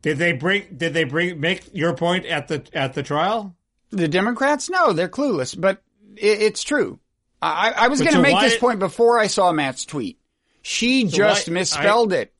[0.00, 0.64] Did they bring?
[0.78, 1.40] Did they bring?
[1.40, 3.54] Make your point at the at the trial?
[3.90, 5.82] The Democrats, no, they're clueless, but
[6.16, 6.98] it, it's true.
[7.42, 10.18] I, I was going to so make this point before I saw Matt's tweet.
[10.62, 12.32] She just why- misspelled it.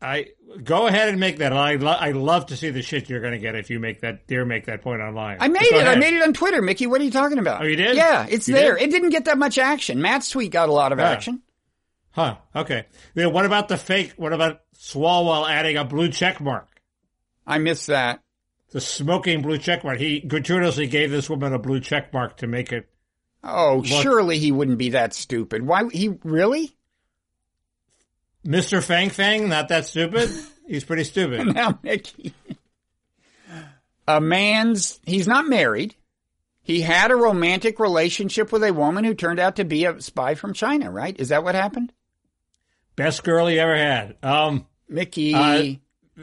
[0.00, 0.30] I
[0.64, 1.52] go ahead and make that.
[1.52, 4.00] I lo- I love to see the shit you're going to get if you make
[4.00, 5.38] that dare make that point online.
[5.40, 5.86] I made it.
[5.86, 6.88] I made it on Twitter, Mickey.
[6.88, 7.62] What are you talking about?
[7.62, 7.96] Oh, you did?
[7.96, 8.74] Yeah, it's You there.
[8.76, 8.88] did?
[8.88, 10.02] It didn't get that much action.
[10.02, 11.08] Matt's tweet got a lot of Yeah.
[11.10, 11.42] action.
[12.10, 12.36] Huh?
[12.54, 12.86] Okay.
[13.14, 14.14] Then what about the fake?
[14.16, 16.68] What about Swalwell adding a blue check mark?
[17.46, 18.20] I missed that.
[18.72, 19.98] The smoking blue check mark.
[19.98, 22.88] He gratuitously gave this woman a blue check mark to make it.
[23.44, 25.62] Oh, surely he wouldn't be that stupid.
[25.62, 26.74] Why he really?
[28.46, 28.82] Mr.
[28.82, 30.30] Fang Fang, not that stupid.
[30.66, 31.46] He's pretty stupid.
[31.54, 32.34] now, Mickey,
[34.08, 35.94] a man's, he's not married.
[36.62, 40.34] He had a romantic relationship with a woman who turned out to be a spy
[40.34, 41.18] from China, right?
[41.18, 41.92] Is that what happened?
[42.94, 44.16] Best girl he ever had.
[44.22, 45.62] Um, Mickey, Uh,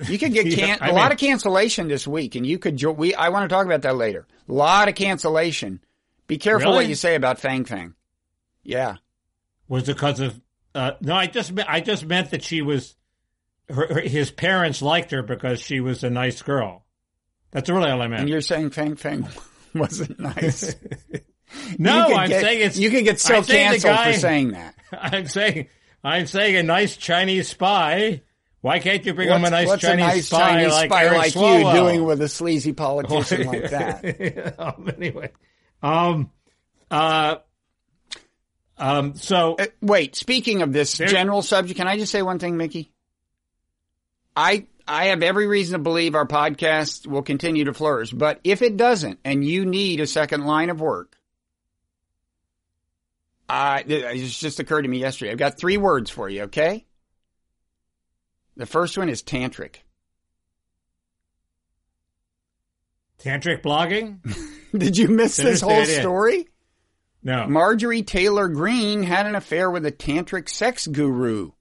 [0.07, 2.77] you could get yeah, can- I a lot of cancellation this week, and you could.
[2.77, 4.27] Jo- we I want to talk about that later.
[4.47, 5.81] A lot of cancellation.
[6.27, 7.95] Be careful what you say about Fang Fang.
[8.63, 8.97] Yeah,
[9.67, 10.39] was it because of
[10.75, 12.95] uh, no i just i just meant that she was
[13.69, 16.85] her, her, his parents liked her because she was a nice girl
[17.51, 18.21] that's really all i meant.
[18.21, 19.27] and you're saying Fang Fang
[19.75, 20.75] wasn't nice.
[21.79, 24.19] no i'm get- saying it's you can get so I'm saying the canceled guy- for
[24.19, 24.75] saying that.
[25.13, 25.67] i'm saying
[26.03, 28.21] i'm saying a nice chinese spy
[28.61, 31.35] why can't you bring him a nice chinese, a nice spy Chinese like, spy like
[31.35, 34.55] you doing with a sleazy politician like that?
[34.59, 35.31] um, anyway
[35.81, 36.29] um
[36.91, 37.37] uh
[38.79, 42.57] um so Uh, wait, speaking of this general subject, can I just say one thing,
[42.57, 42.91] Mickey?
[44.35, 48.61] I I have every reason to believe our podcast will continue to flourish, but if
[48.61, 51.17] it doesn't, and you need a second line of work,
[53.47, 55.31] I it's just occurred to me yesterday.
[55.31, 56.43] I've got three words for you.
[56.43, 56.85] Okay,
[58.55, 59.75] the first one is tantric.
[63.19, 64.19] tantric blogging
[64.77, 66.47] Did you miss this whole story?
[67.23, 71.51] No Marjorie Taylor Greene had an affair with a tantric sex guru.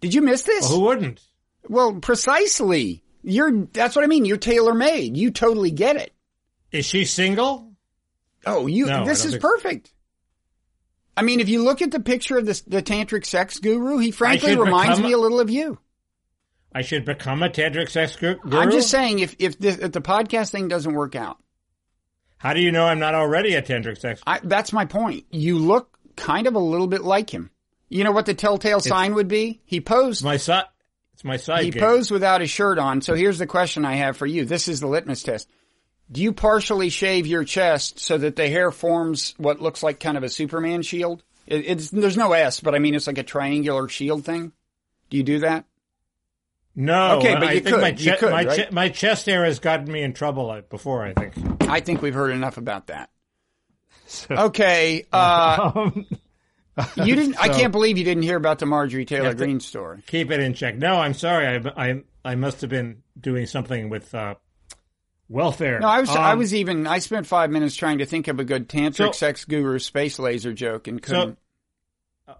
[0.00, 0.68] Did you miss this?
[0.70, 1.20] who wouldn't
[1.68, 3.02] Well, precisely.
[3.22, 4.24] You're, that's what I mean.
[4.24, 5.16] You're tailor made.
[5.16, 6.12] You totally get it.
[6.70, 7.72] is she single
[8.46, 9.92] Oh, you, No, this is think- perfect.
[11.16, 14.12] I mean, if you look at the picture of this, the tantric sex guru, he
[14.12, 15.78] frankly reminds me a little of you.
[16.72, 18.38] I should become a tantric sex guru.
[18.52, 21.38] I'm just saying, if, if, this, if the podcast thing doesn't work out,
[22.38, 24.22] How do you know I'm not already a tantric sex?
[24.26, 25.26] I, that's my point.
[25.30, 27.50] You look kind of a little bit like him.
[27.88, 29.60] You know what the telltale sign would be?
[29.64, 30.64] He posed my side.
[31.14, 31.64] It's my side.
[31.64, 31.82] He gig.
[31.82, 33.00] posed without his shirt on.
[33.02, 34.44] So here's the question I have for you.
[34.44, 35.48] This is the litmus test.
[36.10, 40.16] Do you partially shave your chest so that the hair forms what looks like kind
[40.16, 41.22] of a Superman shield?
[41.46, 44.52] It, it's there's no S, but I mean it's like a triangular shield thing.
[45.10, 45.64] Do you do that?
[46.80, 47.18] No.
[47.18, 47.80] Okay, but I you think could.
[47.82, 48.56] My, You could, my, right?
[48.56, 51.04] che- my chest hair has gotten me in trouble uh, before.
[51.04, 51.34] I think.
[51.68, 53.10] I think we've heard enough about that.
[54.30, 56.06] Okay, uh, Um,
[57.04, 57.36] you didn't.
[57.42, 60.02] I can't believe you didn't hear about the Marjorie Taylor have to- Greene story.
[60.06, 60.76] keep it in check.
[60.76, 61.46] No, I'm sorry.
[61.46, 64.36] I I, I must have been doing something with uh,
[65.28, 65.80] welfare.
[65.80, 66.10] No, I was.
[66.10, 66.86] I Um, was even.
[66.86, 70.18] I spent five minutes trying to think of a good tantric So- sex guru space
[70.20, 71.38] laser joke and couldn't.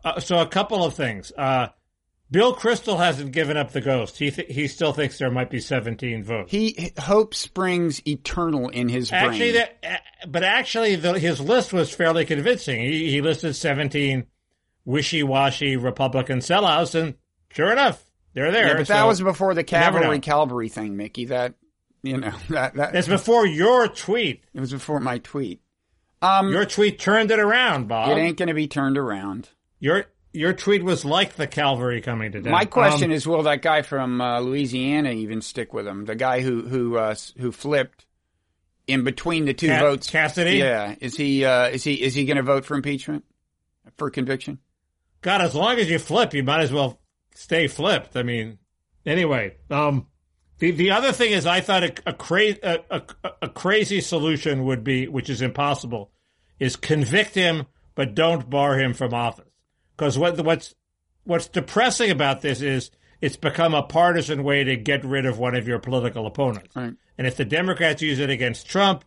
[0.04, 1.32] Uh, so a couple of things.
[1.36, 1.68] Uh,
[2.30, 4.18] Bill Kristol hasn't given up the ghost.
[4.18, 6.50] He th- he still thinks there might be 17 votes.
[6.50, 9.24] he hope springs eternal in his brain.
[9.24, 12.80] Actually, that, uh, but actually, the, his list was fairly convincing.
[12.80, 14.26] He, he listed 17
[14.84, 17.14] wishy-washy Republican sellouts, and
[17.50, 18.02] sure enough,
[18.34, 18.68] they're there.
[18.68, 21.26] Yeah, but that was before the cavalry cavalry thing, Mickey.
[21.26, 21.54] That
[22.02, 24.44] you know that that It's before your tweet.
[24.52, 25.60] it was before my tweet.
[26.20, 28.10] Um, Your tweet turned it around, Bob.
[28.10, 29.48] it ain't going to be turned around.
[29.78, 32.52] Your your tweet was like the cavalry coming to town.
[32.52, 36.04] My question Um, is, will that guy from uh, Louisiana even stick with him?
[36.04, 38.06] The guy who who uh, who flipped
[38.86, 40.10] in between the two Ca- votes.
[40.10, 40.56] Cassidy?
[40.58, 43.24] Yeah, is he uh, is he is he going to vote for impeachment
[43.96, 44.58] for conviction?
[45.20, 47.00] God, as long as you flip, you might as well
[47.34, 48.16] stay flipped.
[48.16, 48.58] I mean,
[49.04, 50.06] anyway, um,
[50.58, 53.02] the the other thing is, I thought a, a, cra- a, a,
[53.42, 56.12] a crazy solution would be, which is impossible,
[56.58, 59.44] is convict him but don't bar him from office.
[59.98, 60.74] Because what what's
[61.24, 65.56] what's depressing about this is it's become a partisan way to get rid of one
[65.56, 66.74] of your political opponents.
[66.76, 66.94] Right.
[67.18, 69.04] And if the Democrats use it against Trump,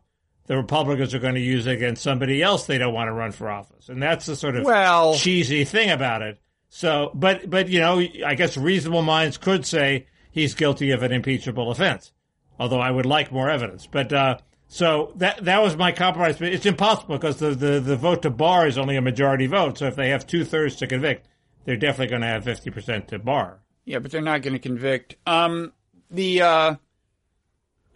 [0.48, 3.32] the Republicans are going to use it against somebody else they don't want to run
[3.32, 3.88] for office.
[3.88, 6.42] And that's the sort of Well- cheesy thing about it.
[6.68, 11.12] So, but, but, you know, I guess reasonable minds could say he's guilty of an
[11.12, 12.12] impeachable offense.
[12.60, 13.88] Although I would like more evidence.
[13.88, 14.38] But, uh,
[14.74, 16.38] so that, that was my compromise.
[16.38, 19.78] But it's impossible because the, the, the vote to bar is only a majority vote.
[19.78, 21.28] So if they have two thirds to convict,
[21.66, 23.60] they're definitely going to have 50% to bar.
[23.84, 25.18] Yeah, but they're not going to convict.
[25.28, 25.74] Um,
[26.10, 26.78] the uh, I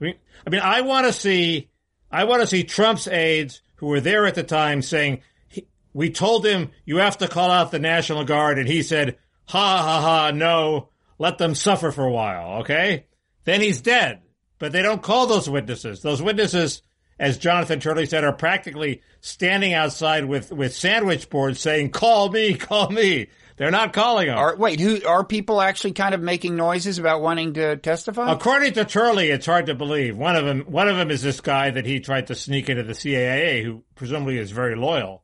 [0.03, 1.69] mean, I mean, I want to see,
[2.11, 6.09] I want to see Trump's aides who were there at the time saying, he, we
[6.09, 10.01] told him you have to call out the National Guard, and he said, ha ha
[10.01, 13.05] ha, no, let them suffer for a while, okay?
[13.45, 14.23] Then he's dead.
[14.65, 16.01] But they don't call those witnesses.
[16.01, 16.81] Those witnesses,
[17.19, 22.55] as Jonathan Turley said, are practically standing outside with, with sandwich boards saying, call me,
[22.57, 23.27] call me.
[23.57, 24.39] They're not calling them.
[24.39, 28.31] are wait, who are people actually kind of making noises about wanting to testify?
[28.31, 30.17] According to Turley, it's hard to believe.
[30.17, 32.81] One of them, one of them is this guy that he tried to sneak into
[32.81, 35.23] the CIA, who presumably is very loyal.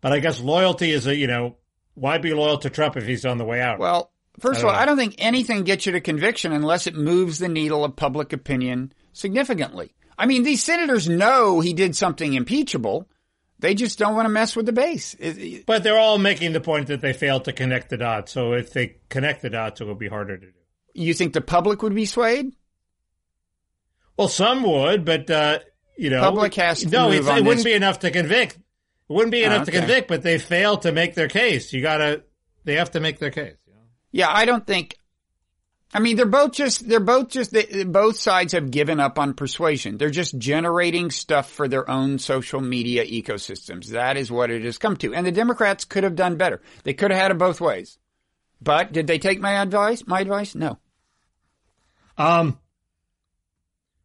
[0.00, 1.58] But I guess loyalty is a, you know,
[1.92, 3.78] why be loyal to Trump if he's on the way out?
[3.78, 7.38] Well, First of all, I don't think anything gets you to conviction unless it moves
[7.38, 9.94] the needle of public opinion significantly.
[10.18, 13.08] I mean, these senators know he did something impeachable.
[13.58, 15.14] They just don't want to mess with the base.
[15.66, 18.32] But they're all making the point that they failed to connect the dots.
[18.32, 20.52] So if they connect the dots, it will be harder to do.
[20.94, 22.52] you think the public would be swayed?
[24.16, 25.60] Well, some would, but uh,
[25.96, 27.08] you know, Public has to no.
[27.08, 28.54] move It's, on it wouldn't be enough to convict.
[28.56, 28.62] It
[29.12, 29.72] wouldn't be enough okay.
[29.72, 31.72] to convict, but they failed to make their case.
[31.72, 32.24] You gotta,
[32.64, 33.56] they have to make their case.
[34.12, 34.96] Yeah, I don't think.
[35.94, 39.34] I mean, they're both just, they're both just, they, both sides have given up on
[39.34, 39.98] persuasion.
[39.98, 43.88] They're just generating stuff for their own social media ecosystems.
[43.88, 45.14] That is what it has come to.
[45.14, 46.62] And the Democrats could have done better.
[46.84, 47.98] They could have had it both ways.
[48.62, 50.06] But did they take my advice?
[50.06, 50.54] My advice?
[50.54, 50.78] No.
[52.16, 52.58] Um,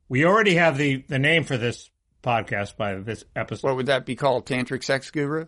[0.10, 1.90] we already have the the name for this
[2.24, 3.68] podcast by this episode.
[3.68, 4.46] What would that be called?
[4.46, 5.48] Tantric Sex Guru?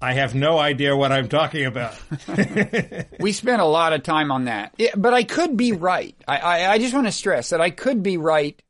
[0.00, 1.94] I have no idea what I'm talking about.
[3.20, 4.74] We spent a lot of time on that.
[4.76, 6.14] Yeah, but I could be right.
[6.28, 8.60] I, I, I just want to stress that I could be right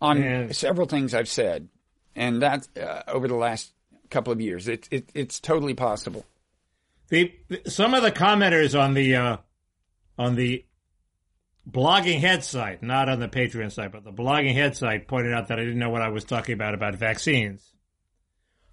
[0.00, 0.52] on Yeah.
[0.52, 1.68] several things I've said.
[2.14, 3.72] And that uh, over the last
[4.10, 4.68] couple of years.
[4.68, 6.24] It, it, it's totally possible.
[7.08, 7.32] The
[7.66, 9.36] some of the commenters on the uh,
[10.18, 10.64] on the
[11.70, 15.48] blogging head site, not on the Patreon site, but the blogging head site, pointed out
[15.48, 17.64] that I didn't know what I was talking about about vaccines.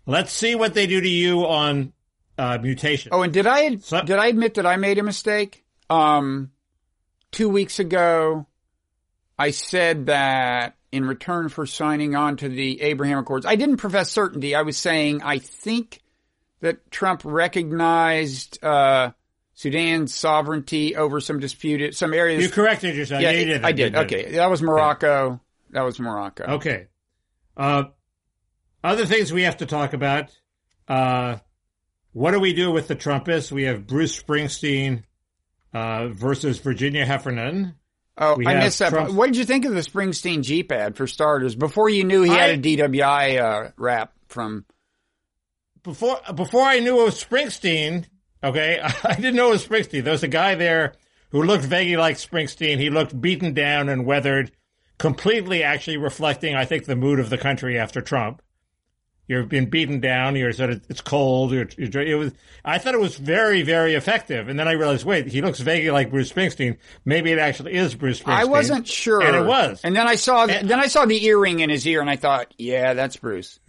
[0.05, 1.93] Let's see what they do to you on
[2.37, 3.09] uh, mutation.
[3.13, 5.63] Oh, and did I So- did I admit that I made a mistake?
[5.89, 6.51] Um,
[7.31, 8.47] two weeks ago,
[9.37, 14.09] I said that in return for signing on to the Abraham Accords, I didn't profess
[14.11, 14.55] certainty.
[14.55, 16.01] I was saying I think
[16.61, 19.11] that Trump recognized uh,
[19.53, 22.43] Sudan's sovereignty over some disputed some areas.
[22.43, 23.21] you corrected yourself.
[23.21, 23.65] yeah, Yeah, you did.
[23.65, 23.69] I.
[23.69, 23.95] You did.
[23.95, 25.39] Okay, that was Morocco.
[25.71, 26.43] That was Morocco.
[26.55, 26.87] Okay.
[27.57, 27.85] Uh,
[28.84, 30.36] other things we have to talk about.
[30.88, 31.38] Uh,
[32.12, 33.52] what do we do with the Trumpists?
[33.52, 35.04] We have Bruce Springsteen
[35.74, 37.76] uh, versus Virginia Heffernan.
[38.17, 39.12] Oh, We I missed that.
[39.12, 41.56] What did you think of the Springsteen Jeep ad for starters?
[41.56, 44.65] Before you knew he had a DWI uh, rap from.
[45.82, 48.06] Before before I knew it was Springsteen,
[48.43, 50.04] okay, I didn't know it was Springsteen.
[50.04, 50.93] There was a guy there
[51.32, 52.78] who looked vaguely like Springsteen.
[52.78, 54.52] He looked beaten down and weathered,
[55.00, 58.42] completely actually reflecting, I think, the mood of the country after Trump.
[59.27, 60.36] You've been beaten down.
[60.36, 61.51] You're sort of, it's cold.
[61.53, 62.33] You're, you're, it was,
[62.65, 64.49] I thought it was very, very effective.
[64.49, 66.77] And then I realized, wait, he looks vaguely like Bruce Springsteen.
[67.05, 68.33] Maybe it actually is Bruce Springsteen.
[68.39, 69.79] I wasn't sure, And it was.
[69.83, 72.09] And then I saw, the, And- then I saw the earring in his ear, and
[72.09, 73.59] I thought, yeah, that's Bruce.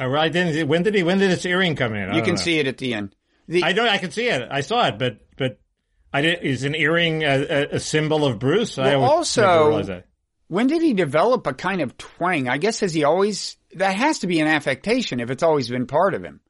[0.00, 2.08] Uh, right then, when did he, when did this earring come in?
[2.10, 2.40] I You can know.
[2.40, 3.14] see it at the end.
[3.46, 4.48] The, I know I can see it.
[4.50, 5.60] I saw it, but but
[6.12, 6.42] I did.
[6.42, 8.78] Is an earring a, a, symbol of Bruce?
[8.78, 10.06] Well, always also- never realized that.
[10.48, 12.48] when did he develop a kind of twang?
[12.48, 13.56] I guess has he always?
[13.76, 16.40] That has to be an affectation if it's always been part of him.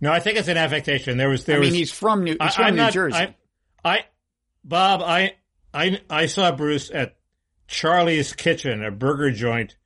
[0.00, 1.16] No, I think it's an affectation.
[1.16, 3.16] There was there I mean, he's from New, he's I, from I'm New not, Jersey.
[3.16, 3.34] I,
[3.84, 4.04] I,
[4.62, 5.34] Bob, I,
[5.72, 7.16] I, I saw Bruce at
[7.68, 9.76] Charlie's Kitchen, a burger joint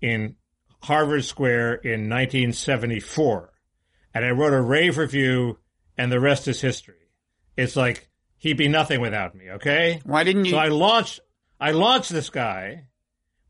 [0.00, 0.36] in
[0.82, 3.52] Harvard Square in 1974,
[4.14, 5.58] and I wrote a rave review,
[5.98, 6.94] and the rest is history.
[7.56, 9.50] It's like he'd be nothing without me.
[9.52, 10.00] Okay.
[10.04, 10.52] Why didn't you?
[10.52, 11.20] So I launched,
[11.58, 12.84] I launched this guy,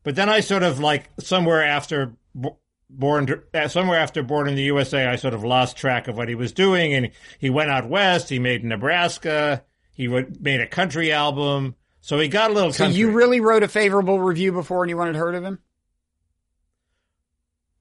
[0.03, 4.49] but then I sort of like somewhere after Bo- born, to- uh, somewhere after born
[4.49, 7.51] in the USA, I sort of lost track of what he was doing, and he
[7.51, 8.29] went out west.
[8.29, 9.65] He made Nebraska.
[9.95, 11.75] He would, made a country album.
[12.01, 12.73] So he got a little.
[12.73, 13.01] so country.
[13.01, 15.59] you really wrote a favorable review before anyone had heard of him?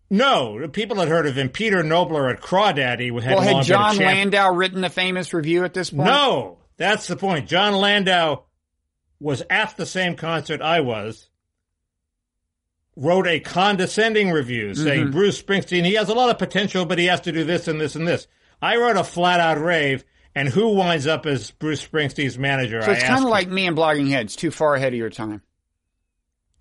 [0.10, 1.50] no people had heard of him.
[1.50, 5.74] Peter Knobler at Crawdaddy had well, long had Jon Landau written a famous review at
[5.74, 6.06] this point?
[6.06, 7.48] No, that's the point.
[7.48, 8.44] Jon Landau
[9.20, 11.30] was at the same concert I was.
[12.98, 15.12] Wrote a condescending review saying mm-hmm.
[15.12, 17.80] Bruce Springsteen, he has a lot of potential, but he has to do this and
[17.80, 18.28] this and this.
[18.62, 22.82] I wrote a flat out rave, and who winds up as Bruce Springsteen's manager?
[22.82, 25.42] So it's kind of like me and Blogging Heads, too far ahead of your time.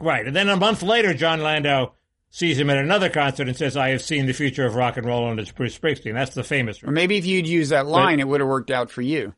[0.00, 0.26] right.
[0.26, 1.92] And then a month later, Jon Landau
[2.30, 5.06] sees him at another concert and says, "I have seen the future of rock and
[5.06, 6.82] roll, and it's Bruce Springsteen." That's the famous.
[6.82, 9.34] Or maybe if you'd used that line, it would have worked out for you.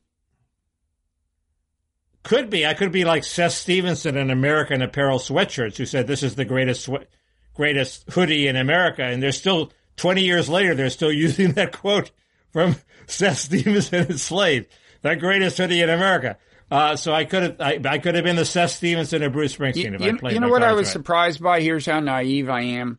[2.26, 2.66] Could be.
[2.66, 6.44] I could be like Seth Stevenson in American Apparel Sweatshirts, who said this is the
[6.44, 7.06] greatest swe-
[7.54, 12.10] greatest hoodie in America, and they're still twenty years later they're still using that quote
[12.52, 12.76] from
[13.06, 14.68] Seth Stevenson and Slate,
[15.02, 16.36] the greatest hoodie in America.
[16.68, 19.56] Uh, so I could have I, I could have been the Seth Stevenson of Bruce
[19.56, 20.34] Springsteen You, if you- I played.
[20.34, 20.92] you know what I was right.
[20.92, 21.60] surprised by?
[21.60, 22.98] Here's how naive I am.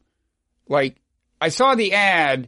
[0.70, 1.02] Like,
[1.41, 2.47] I saw the ad.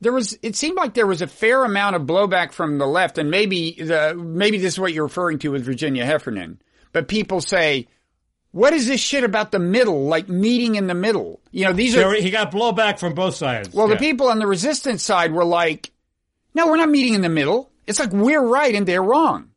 [0.00, 3.18] There was, it seemed like there was a fair amount of blowback from the left,
[3.18, 6.60] and maybe the, maybe this is what you're referring to with Virginia Heffernan.
[6.92, 7.88] But people say,
[8.52, 11.40] what is this shit about the middle, like meeting in the middle?
[11.50, 13.70] You know, these There- are, he got blowback from both sides.
[13.74, 13.94] well, Yeah.
[13.94, 15.90] the people on the resistance side were like,
[16.54, 17.70] no, we're not meeting in the middle.
[17.86, 19.50] It's like we're right and they're wrong.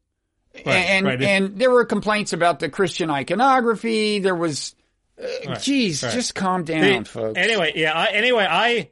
[0.65, 1.21] and right.
[1.21, 4.19] and there were complaints about the Christian iconography.
[4.19, 4.75] There was,
[5.21, 6.13] uh, geez, right.
[6.13, 7.37] just calm down, The- folks.
[7.37, 7.93] Anyway, yeah.
[7.93, 8.90] I, anyway, I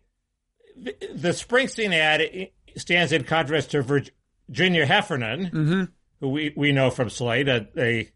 [0.82, 5.84] the, Springsteen ad stands in contrast to Virginia Heffernan, Mm-hmm.
[6.22, 7.48] who we we know from Slate.
[7.48, 8.10] A, a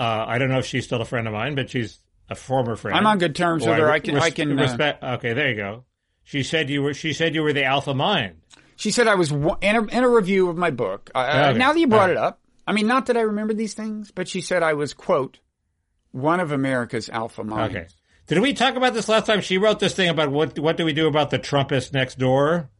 [0.00, 1.98] uh, I don't know if she's still a friend of mine, but she's
[2.30, 2.96] a former friend.
[2.96, 3.90] I'm on good terms with her.
[3.90, 4.58] I can, res- I can.
[4.58, 5.02] Uh, respect.
[5.02, 5.84] Okay, there you go.
[6.24, 6.94] She said you were.
[6.94, 8.36] She said you were the alpha mind.
[8.76, 11.10] she said I was in a, in a review of my book.
[11.14, 11.58] Uh, Okay.
[11.58, 14.10] Now that you brought All it up, I mean, not that I remember these things,
[14.12, 15.38] but she said I was quote
[16.12, 17.74] one of America's alpha minds.
[17.74, 17.86] Okay.
[18.28, 19.40] Did we talk about this last time?
[19.40, 22.70] She wrote this thing about what what do we do about the Trumpist next door?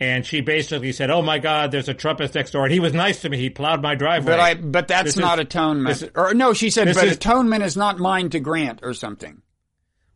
[0.00, 2.92] And she basically said, "Oh my God, there's a Trumpist next door, and he was
[2.92, 3.38] nice to me.
[3.38, 6.00] He plowed my driveway." But I, but that's This is- not atonement.
[6.00, 9.40] this- or no, she said, but is- atonement is not mine to grant or something.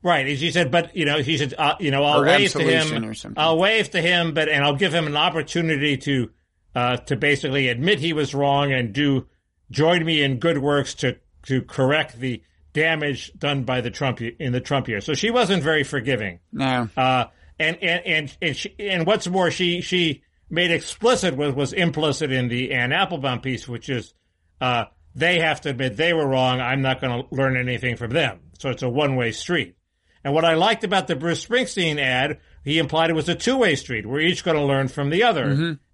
[0.02, 0.26] Right.
[0.28, 2.60] And she said, but you know, she said, uh, you know, I'll Or wave to
[2.60, 3.04] him.
[3.04, 3.40] or something.
[3.42, 6.30] I'll wave to him, but and I'll give him an opportunity to
[6.74, 9.26] uh, to basically admit he was wrong and do
[9.70, 12.42] join me in good works to to correct the
[12.72, 15.00] damage done by the Trump in the Trump year.
[15.00, 16.40] So she wasn't very forgiving.
[16.52, 16.88] No.
[16.96, 17.26] Uh,
[17.58, 22.32] and and and and, she, and what's more, she she made explicit what was implicit
[22.32, 24.14] in the Ann Applebaum piece, which is
[24.60, 26.60] uh, they have to admit they were wrong.
[26.60, 28.40] I'm not going to learn anything from them.
[28.58, 29.76] So it's a one way street.
[30.24, 33.56] And what I liked about the Bruce Springsteen ad, he implied it was a two
[33.56, 34.06] way street.
[34.06, 35.44] We're each going to learn from the other.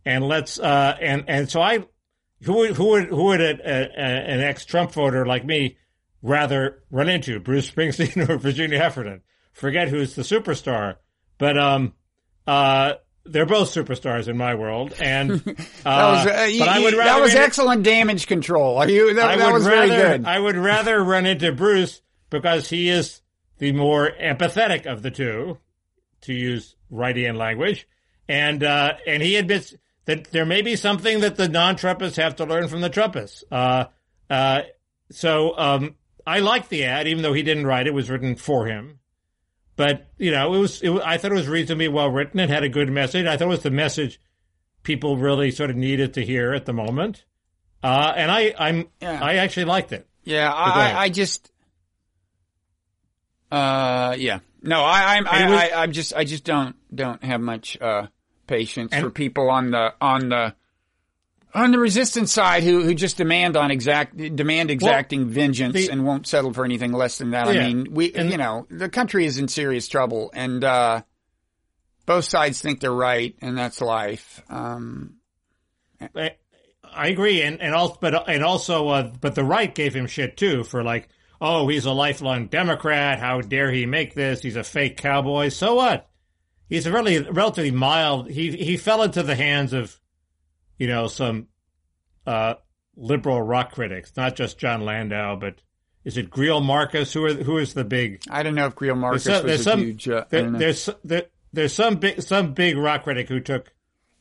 [0.04, 1.86] And let's uh, and and so I
[2.42, 5.78] who would who would who would a, a, a, an ex Trump voter like me
[6.24, 9.20] rather run into Bruce Springsteen or Virginia Heffernan?
[9.52, 10.96] Forget who's the superstar,
[11.38, 11.92] but um
[12.46, 12.94] uh
[13.26, 15.54] they're both superstars in my world, and uh, That
[15.84, 18.78] was, uh, you- but I would that was excellent damage control.
[18.78, 19.14] Are you?
[19.14, 20.26] That, that was rather, very good.
[20.26, 23.22] I would rather run into Bruce because he is
[23.58, 25.58] the more empathetic of the two,
[26.22, 27.86] to use Wrightian language,
[28.28, 32.44] and uh, and he admits that there may be something that the non-Trumpists have to
[32.44, 33.42] learn from the Trumpists.
[33.50, 33.86] Uh,
[34.28, 34.62] uh,
[35.10, 35.94] so um,
[36.26, 38.98] I like the ad, even though he didn't write it; it was written for him.
[39.76, 40.90] But you know, it was, it.
[41.04, 42.38] I thought it was reasonably well written.
[42.40, 43.26] It had a good message.
[43.26, 44.20] I thought it was the message
[44.82, 47.24] people really sort of needed to hear at the moment.
[47.82, 49.18] Uh, and I, I'm, Yeah.
[49.22, 50.06] I actually liked it.
[50.24, 51.02] yeah, I.
[51.04, 51.50] I, just.
[53.50, 54.40] Uh, yeah.
[54.62, 58.06] No, I, I'm, I, was- I, I'm just, I just don't, don't have much uh
[58.46, 60.54] patience for people on the, on the.
[61.54, 66.04] On the resistance side, who who just demand on exact demand exacting vengeance the- and
[66.04, 67.46] won't settle for anything less than that.
[67.46, 71.02] I mean, we And- you know the country is in serious trouble, and uh,
[72.06, 74.42] both sides think they're right, and that's life.
[74.50, 75.14] Um,
[76.16, 76.32] I,
[76.92, 80.36] I agree, and and also, but and also, uh, but the right gave him shit
[80.36, 81.08] too for like,
[81.40, 83.20] oh, he's a lifelong Democrat.
[83.20, 84.42] How dare he make this?
[84.42, 85.50] He's a fake cowboy.
[85.50, 86.10] So what?
[86.68, 88.28] He's a really relatively mild.
[88.28, 89.98] He he fell into the hands of,
[90.78, 91.48] you know, some
[92.26, 92.54] uh,
[92.96, 95.56] liberal rock critics, not just Jon Landau, but
[96.04, 97.12] is it Greil Marcus?
[97.12, 99.50] Who are who is the big I don't know if Greil Marcus There's some- was
[99.50, 100.08] there's a some- huge.
[100.08, 101.22] Uh, there, there's there,
[101.52, 103.72] there's some big some big rock critic who took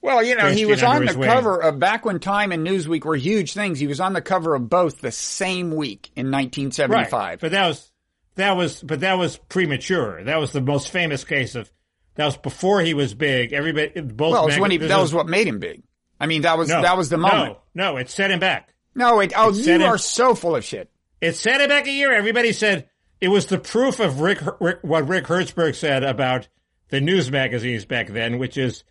[0.02, 1.30] Well, you know, he was on the wing.
[1.30, 3.80] cover of back when Time and Newsweek were huge things.
[3.80, 7.12] He was on the cover of both the same week in 1975.
[7.14, 7.40] Right.
[7.40, 7.92] But that was
[8.36, 10.24] that was but that was premature.
[10.24, 11.72] That was the most famous case of
[12.16, 13.54] that was before he was big.
[13.54, 15.84] Everybody both well, mag- when he, that was what made him big.
[16.24, 17.58] I mean, that was no, that was the moment.
[17.76, 18.74] No, no, it set him back.
[18.96, 20.90] No, it, oh, set you him- are so full of shit.
[21.20, 22.14] It set him back a year.
[22.14, 22.88] Everybody said
[23.20, 26.48] it was the proof of Rick, Rick what Rick Hertzberg said about
[26.88, 28.86] the news magazines back then, which is,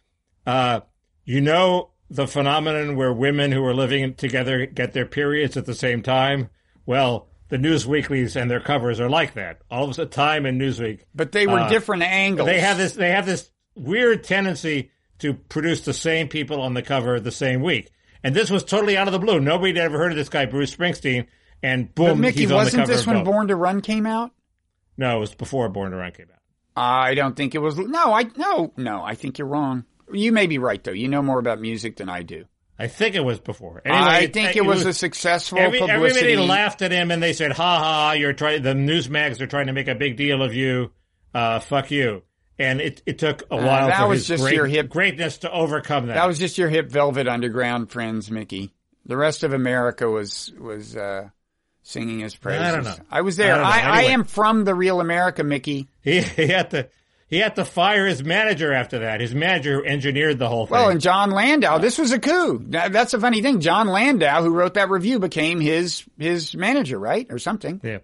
[0.47, 0.81] uh,
[1.25, 5.75] you know, the phenomenon where women who are living together get their periods at the
[5.75, 6.51] same time.
[6.85, 9.61] Well, the news weeklies and their covers are like that.
[9.71, 12.47] All of a sudden, Time and Newsweek But they were Uh, different angles.
[12.47, 14.91] they have this they have this weird tendency
[15.23, 17.91] to produce the same people on the cover the same week.
[18.23, 19.41] And this was totally out of the blue.
[19.41, 21.27] Nobody had ever heard of this guy Bruce Springsteen,
[21.63, 23.25] and boom, But Mickey, he's on the wasn't cover this when.
[23.25, 24.33] Born to Run came out?
[24.97, 26.39] No, it was before Born to Run came out.
[26.77, 27.77] I don't think it was.
[27.77, 29.03] No, I no no.
[29.03, 29.85] I think you're wrong.
[30.13, 30.93] You may be right though.
[30.93, 32.45] You know more about music than I do.
[32.79, 33.83] I think it was before.
[33.85, 36.33] Anyway, I think it, was, a successful every- publicity.
[36.33, 38.13] Everybody laughed at him and they said, "Ha ha!
[38.13, 40.91] You're trying." The news mags are trying to make a big deal of you.
[41.35, 42.23] Uh, fuck you.
[42.63, 44.89] And it it took a while Uh, that for was his just great- your hip-
[44.89, 46.15] greatness to overcome that.
[46.15, 48.73] That was just your hip Velvet Underground friends, Mickey.
[49.07, 51.29] The rest of America was was uh,
[51.83, 52.63] singing his praises.
[52.67, 52.95] I don't know.
[53.11, 53.57] I was there.
[53.61, 54.13] I, I, Anyway.
[54.13, 55.89] am from the real America, Mickey.
[56.03, 56.89] he, he had to
[57.27, 59.21] he had to fire his manager after that.
[59.23, 60.73] His manager engineered the whole thing.
[60.77, 61.79] Well, and Jon Landau.
[61.79, 62.63] This was a coup.
[62.69, 63.61] That's a funny thing.
[63.61, 67.81] Jon Landau, who wrote that review, became his his manager, right, or something.
[67.83, 67.99] Yeah.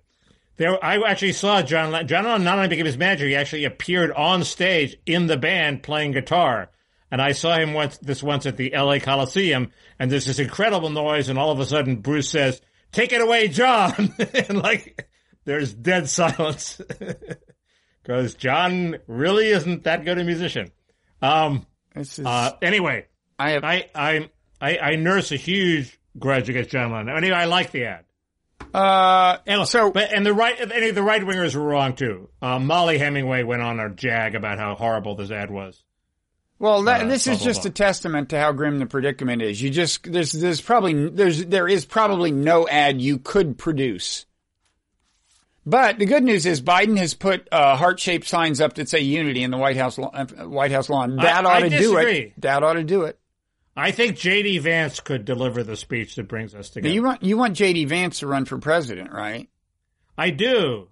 [0.58, 1.92] There, I actually saw John.
[1.92, 5.36] La- John Lennon not only became his manager, he actually appeared on stage in the
[5.36, 6.70] band playing guitar.
[7.10, 10.90] And I saw him once, this once at the LA Coliseum, and there's this incredible
[10.90, 12.60] noise, and all of a sudden Bruce says,
[12.92, 15.08] "Take it away, John!" and like,
[15.44, 16.78] there's dead silence
[18.02, 20.70] because John really isn't that good a musician.
[21.22, 21.66] Um.
[21.94, 22.52] This is, Uh.
[22.60, 23.06] Anyway,
[23.38, 23.64] I have.
[23.64, 24.30] I I
[24.60, 27.16] I, I nurse a huge grudge against John Lennon.
[27.16, 28.04] Anyway, I like the ad.
[28.74, 32.28] Uh, And, So- but and the right, any of the right wingers were wrong too.
[32.42, 35.82] Uh, Mollie Hemingway went on a jag about how horrible this ad was.
[36.60, 37.70] Well, that, Uh, this blah, is blah, just blah.
[37.70, 39.62] a testament to how grim the predicament is.
[39.62, 44.26] You just there's there's probably there's there is probably no ad you could produce.
[45.64, 49.00] But the good news is Biden has put uh, heart shaped signs up that say
[49.00, 51.16] "Unity" in the White House uh, White House lawn.
[51.16, 52.32] That I ought to do it.
[52.40, 53.18] That ought to do it.
[53.78, 54.58] I think J.D.
[54.58, 56.92] Vance could deliver the speech that brings us together.
[56.92, 57.84] you want you want J.D.
[57.84, 59.48] Vance to run for president, right?
[60.16, 60.88] I do.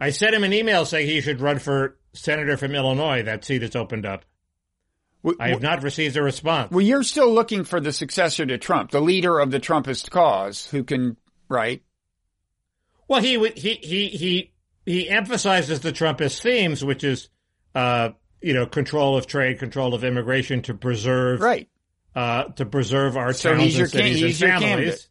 [0.00, 3.24] I sent him an email saying he should run for senator from Illinois.
[3.24, 4.24] That seat is opened up.
[5.38, 6.70] I have not received a response.
[6.70, 10.66] Well, you're still looking for the successor to Trump, the leader of the Trumpist cause,
[10.70, 11.82] who can right.
[13.06, 14.52] Well, he he he he
[14.86, 17.28] he emphasizes the Trumpist themes, which is,
[17.74, 21.68] uh, you know, control of trade, control of immigration to preserve Right.
[22.18, 25.08] Uh, to preserve our So towns and cities can- and families.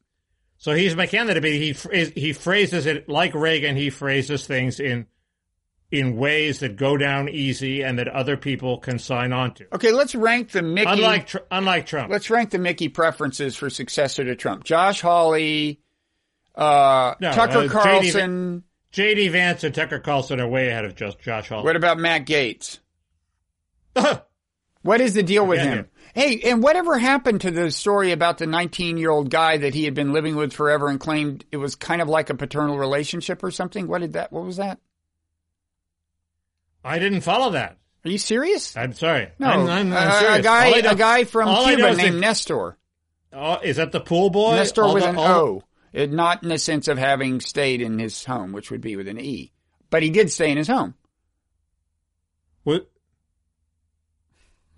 [0.58, 1.42] So he's my candidate.
[1.42, 3.78] But he he phrases it like Reagan.
[3.78, 5.06] He phrases things in
[5.90, 9.74] in ways that go down easy and that other people can sign on to.
[9.76, 10.90] Okay, let's rank the Mickey.
[10.90, 12.12] Unlike Tr- unlike Trump.
[12.12, 14.66] Let's rank the Mickey preferences for successor to Trump.
[14.66, 15.80] Josh Hawley,
[16.56, 18.64] uh, No, Tucker uh, Carlson.
[18.92, 19.30] J.D.
[19.30, 21.64] Vance and Tucker Carlson are way ahead of just Josh Hawley.
[21.64, 22.80] What about Matt Gaetz?
[24.84, 25.90] What is the deal with him?
[26.18, 29.84] Hey, and whatever happened to the story about the 19 year old guy that he
[29.86, 33.44] had been living with forever and claimed it was kind of like a paternal relationship
[33.44, 33.88] or something?
[33.88, 34.80] What did that, what was that?
[36.84, 37.78] I didn't follow that.
[38.04, 38.76] Are you serious?
[38.76, 39.28] I'm sorry.
[39.38, 40.40] No, I'm, I'm, I'm uh, serious.
[40.40, 42.78] a guy, know- a guy from all I know Cuba is that- named Nestor.
[43.32, 44.56] Oh, is that the pool boy?
[44.56, 45.64] Nestor All with the- an all- O,
[45.94, 49.08] It- not in the sense of having stayed in his home, which would be with
[49.08, 49.52] an E.
[49.92, 50.96] But he did stay in his home.
[52.64, 52.90] What?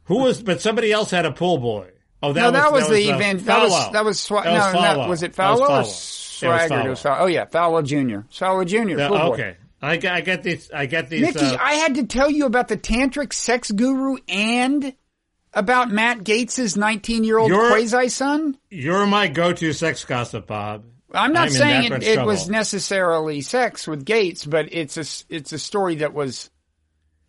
[0.10, 0.44] Who was?
[0.44, 1.92] But somebody else had a pool boy.
[2.22, 3.46] Oh, that no, was that was, the uh, event.
[3.46, 5.86] That was that was Swa- That was no, was it That was Falwell or.
[5.86, 6.88] Swagger?
[6.88, 7.18] It was Falwell.
[7.22, 8.28] Oh yeah, Falwell Jr.
[8.30, 9.08] Falwell Jr.
[9.08, 9.34] Pool boy.
[9.36, 10.72] okay, I, get- I get these.
[10.72, 11.22] I get these.
[11.22, 14.94] Mickey, uh, I had to tell you about the tantric sex guru and
[15.54, 18.58] about Matt Gaetz' 19 year old quasi son.
[18.70, 20.86] you're my go-to sex gossip, Bob.
[21.14, 25.54] I'm not I'm saying it, it was necessarily sex with Gaetz, but it's a it's
[25.54, 26.50] a story that was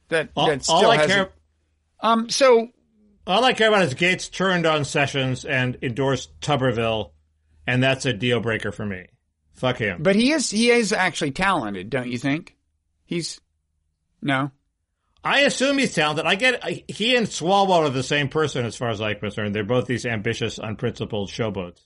[0.08, 1.30] that All, that still all I has care.
[2.02, 2.68] Um so
[3.26, 7.10] All I care about is Gaetz turned on Sessions and endorsed Tuberville,
[7.66, 9.06] and that's a deal breaker for me.
[9.54, 10.02] Fuck him.
[10.02, 12.56] but he is he is actually talented, don't you think?
[13.04, 13.40] He's
[14.22, 14.50] no.
[15.22, 16.24] I assume he's talented.
[16.24, 19.54] I get I, he and Swalwell are the same person as far as I'm concerned.
[19.54, 21.80] They're both these ambitious, unprincipled showboats.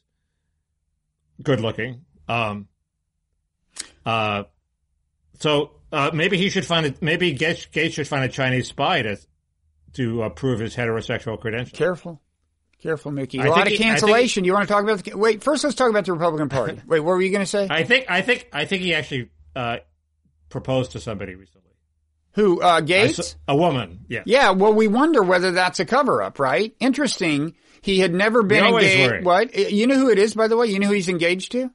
[1.42, 2.04] Good looking.
[2.28, 2.68] Um.
[4.06, 4.44] Uh.
[5.40, 9.02] So uh, maybe he should find a Maybe Gaetz, Gaetz should find a Chinese spy
[9.02, 9.16] to
[9.94, 11.76] to uh, prove his heterosexual credentials.
[11.78, 12.20] Careful.
[12.82, 13.38] Careful, Mickey.
[13.38, 14.44] A I lot of he- cancellation.
[14.44, 16.80] you want to talk about the Wait, first let's talk about the Republican Party.
[16.86, 17.66] Wait, what were you going to say?
[17.70, 18.06] I think.
[18.10, 18.48] I think.
[18.52, 19.78] I think he actually uh,
[20.50, 21.70] proposed to somebody recently.
[22.34, 23.14] Who uh Gaetz?
[23.22, 24.04] saw- a woman.
[24.08, 24.22] Yeah.
[24.26, 26.74] Yeah, well, we wonder whether that's a cover up, right?
[26.80, 27.54] Interesting.
[27.80, 29.24] He had never been engaged.
[29.24, 29.54] What?
[29.56, 30.66] You know who it is, by the way?
[30.66, 31.70] You know who he's engaged to?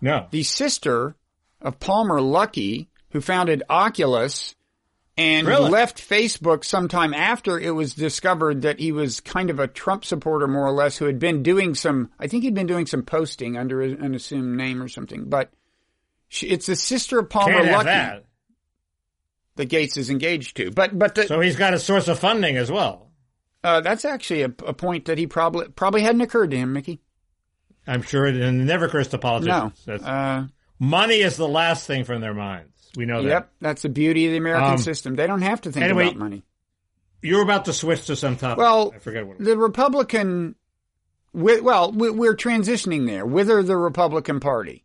[0.00, 0.26] No.
[0.30, 1.16] The sister
[1.60, 4.54] of Palmer Luckey, who founded Oculus
[5.18, 5.70] and Really?
[5.70, 10.46] left Facebook sometime after it was discovered that he was kind of a Trump supporter,
[10.46, 13.56] more or less, who had been doing some, I think he'd been doing some posting
[13.56, 15.50] under an assumed name or something, but
[16.28, 18.24] she, it's the sister of Palmer Can't have Luckey that.
[19.56, 20.70] that Gaetz is engaged to.
[20.70, 23.10] But, but the, So he's got a source of funding as well.
[23.64, 27.00] Uh, that's actually a, a point that he probably probably hadn't occurred to him, Mickey.
[27.86, 29.20] I'm sure it, and never occurs to No.
[29.20, 29.82] politicians.
[29.86, 30.46] That's- Uh,
[30.78, 32.70] money is the last thing from their minds.
[32.96, 33.28] We know that.
[33.28, 35.14] yep, that's the beauty of the American Um, system.
[35.16, 36.44] They don't have to think anyway, about money.
[37.22, 38.58] You're about to switch to some topic.
[38.58, 39.38] Well, I forget what.
[39.38, 40.54] The Republican,
[41.32, 43.26] well, we- we're transitioning there.
[43.26, 44.84] Wither the Republican Party.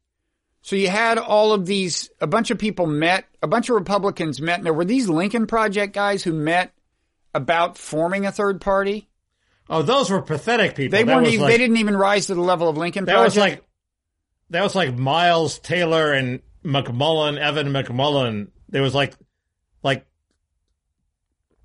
[0.63, 4.39] So you had all of these, a bunch of people met, a bunch of Republicans
[4.41, 6.73] met, and there were these Lincoln Project guys who met
[7.33, 9.09] about forming a third party.
[9.69, 10.97] Oh, those were pathetic people.
[10.97, 13.13] They that weren't even, like, they didn't even rise to the level of Lincoln That
[13.13, 13.35] Project.
[13.35, 13.63] was like
[14.51, 18.49] that was like Miles Taylor and McMullin, Evan McMullin.
[18.69, 19.15] There was like
[19.83, 20.05] like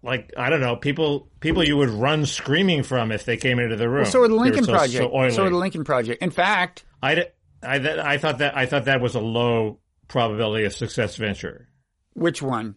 [0.02, 3.76] like I don't know people people you would run screaming from if they came into
[3.76, 4.02] the room.
[4.02, 5.12] Well, so would the were Lincoln so- Project.
[5.12, 6.22] So, so would the Lincoln Project.
[6.22, 7.26] In fact, I,
[7.62, 7.76] I,
[8.14, 11.68] I thought that I thought that was a low probability of success venture.
[12.14, 12.76] which one?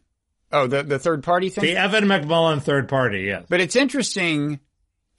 [0.51, 1.63] Oh, the the third party thing.
[1.63, 3.45] The Evan McMullin third party, yes.
[3.47, 4.59] But it's interesting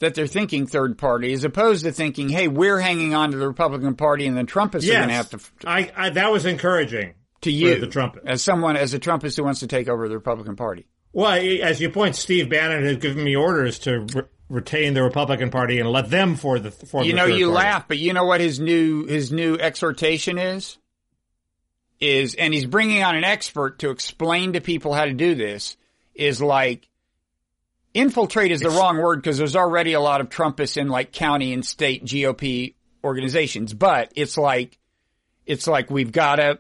[0.01, 3.47] that they're thinking third party as opposed to thinking, hey, we're hanging on to the
[3.47, 4.97] Republican Party and the Trumpists yes.
[4.97, 5.41] are going to have to.
[5.67, 9.45] I, I, that was encouraging to you, the Trump, as someone as a Trumpist who
[9.45, 10.87] wants to take over the Republican Party.
[11.13, 11.33] Well,
[11.63, 15.79] as you point, Steve Bannon has given me orders to re- retain the Republican Party
[15.79, 17.65] and let them for the for You the know, you party.
[17.65, 20.79] laugh, but you know what his new his new exhortation is
[21.99, 25.77] is, and he's bringing on an expert to explain to people how to do this.
[26.15, 26.89] Is like
[27.95, 31.53] infiltrate is the wrong word because there's already a lot of Trumpists in like county
[31.53, 34.79] and state GOP organizations, but it's like
[35.47, 36.59] it's like we've got to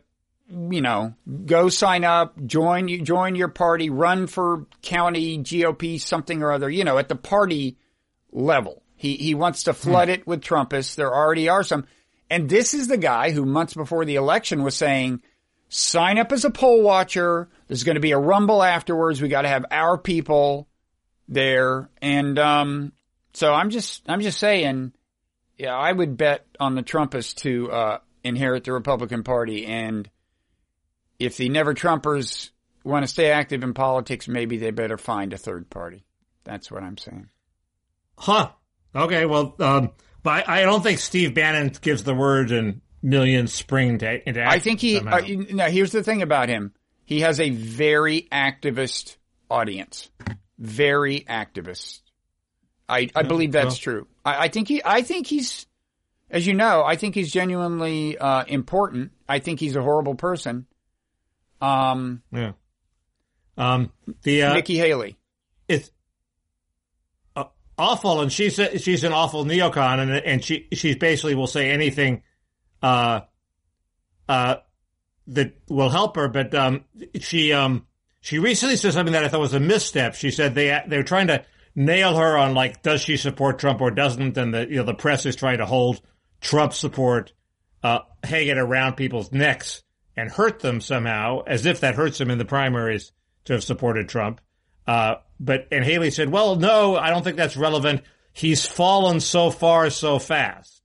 [0.50, 1.14] you know,
[1.46, 6.68] go sign up, join you, join your party, run for county GOP something or other,
[6.68, 7.76] you know, at the party
[8.32, 8.82] level.
[8.96, 10.14] He, he wants to flood hmm.
[10.14, 10.96] it with Trumpists.
[10.96, 11.86] There already are some.
[12.28, 15.22] And this is the guy who months before the election was saying,
[15.68, 17.48] sign up as a poll watcher.
[17.68, 19.22] There's going to be a rumble afterwards.
[19.22, 20.68] We got to have our people
[21.30, 21.88] there.
[22.02, 22.92] And, um,
[23.32, 24.92] so I'm just, I'm just saying,
[25.56, 30.10] yeah, I would bet on the Trumpists to, uh, inherit the Republican Party and,
[31.20, 32.48] if the never Trumpers
[32.82, 36.02] want to stay active in politics, maybe they better find a third party.
[36.44, 37.28] That's what I'm saying.
[38.16, 38.52] Huh.
[38.94, 39.26] Okay.
[39.26, 39.90] Well, um,
[40.22, 44.42] but I, I don't think Steve Bannon gives the word and millions spring to, into
[44.42, 45.20] I think he, uh,
[45.50, 46.72] now here's the thing about him.
[47.04, 49.16] He has a very activist
[49.50, 50.08] audience.
[50.60, 52.02] Very activist.
[52.88, 54.06] I, I believe that's well, true.
[54.24, 55.66] I, I, think he, I think he's,
[56.30, 59.12] as you know, I think he's genuinely, uh, important.
[59.28, 60.66] I think he's a horrible person.
[61.60, 62.52] Um, yeah.
[63.56, 63.92] Um,
[64.22, 65.18] the uh, Nikki Haley.
[65.68, 65.90] It's
[67.36, 67.44] uh,
[67.76, 71.70] awful, and she's a, she's an awful neocon, and and she she basically will say
[71.70, 72.22] anything,
[72.82, 73.20] uh,
[74.28, 74.56] uh,
[75.26, 76.28] that will help her.
[76.28, 76.84] But um,
[77.20, 77.86] she um
[78.20, 80.14] she recently said something that I thought was a misstep.
[80.14, 81.44] She said they they were trying to
[81.74, 84.94] nail her on like does she support Trump or doesn't, and the you know the
[84.94, 86.00] press is trying to hold
[86.40, 87.32] Trump support
[87.82, 89.82] uh hanging around people's necks
[90.16, 93.12] and hurt them somehow, as if that hurts them in the primaries
[93.44, 94.40] to have supported Trump.
[94.86, 98.02] Uh, but and Haley said, "Well, no, I don't think that's relevant.
[98.32, 100.82] He's fallen so far so fast."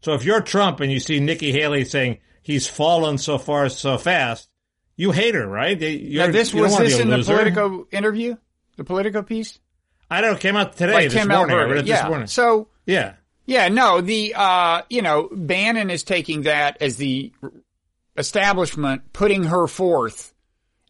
[0.00, 3.98] So if you're Trump and you see Nikki Haley saying he's fallen so far so
[3.98, 4.48] fast,
[4.96, 5.80] you hate her, right?
[5.80, 8.36] You're, now this was this in the Politico interview,
[8.76, 9.58] the Politico piece.
[10.10, 10.30] I don't.
[10.30, 10.36] know.
[10.36, 10.92] It came out today.
[10.92, 11.86] Like Tim morning.
[11.86, 12.02] Yeah.
[12.02, 12.26] This morning.
[12.26, 13.68] So yeah, yeah.
[13.68, 17.32] No, the uh, you know, Bannon is taking that as the
[18.16, 20.32] establishment putting her forth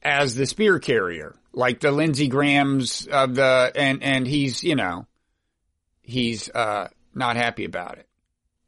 [0.03, 5.07] as the spear carrier, like the Lindsey Grahams of the, and, and he's, you know,
[6.03, 8.07] he's, uh, not happy about it.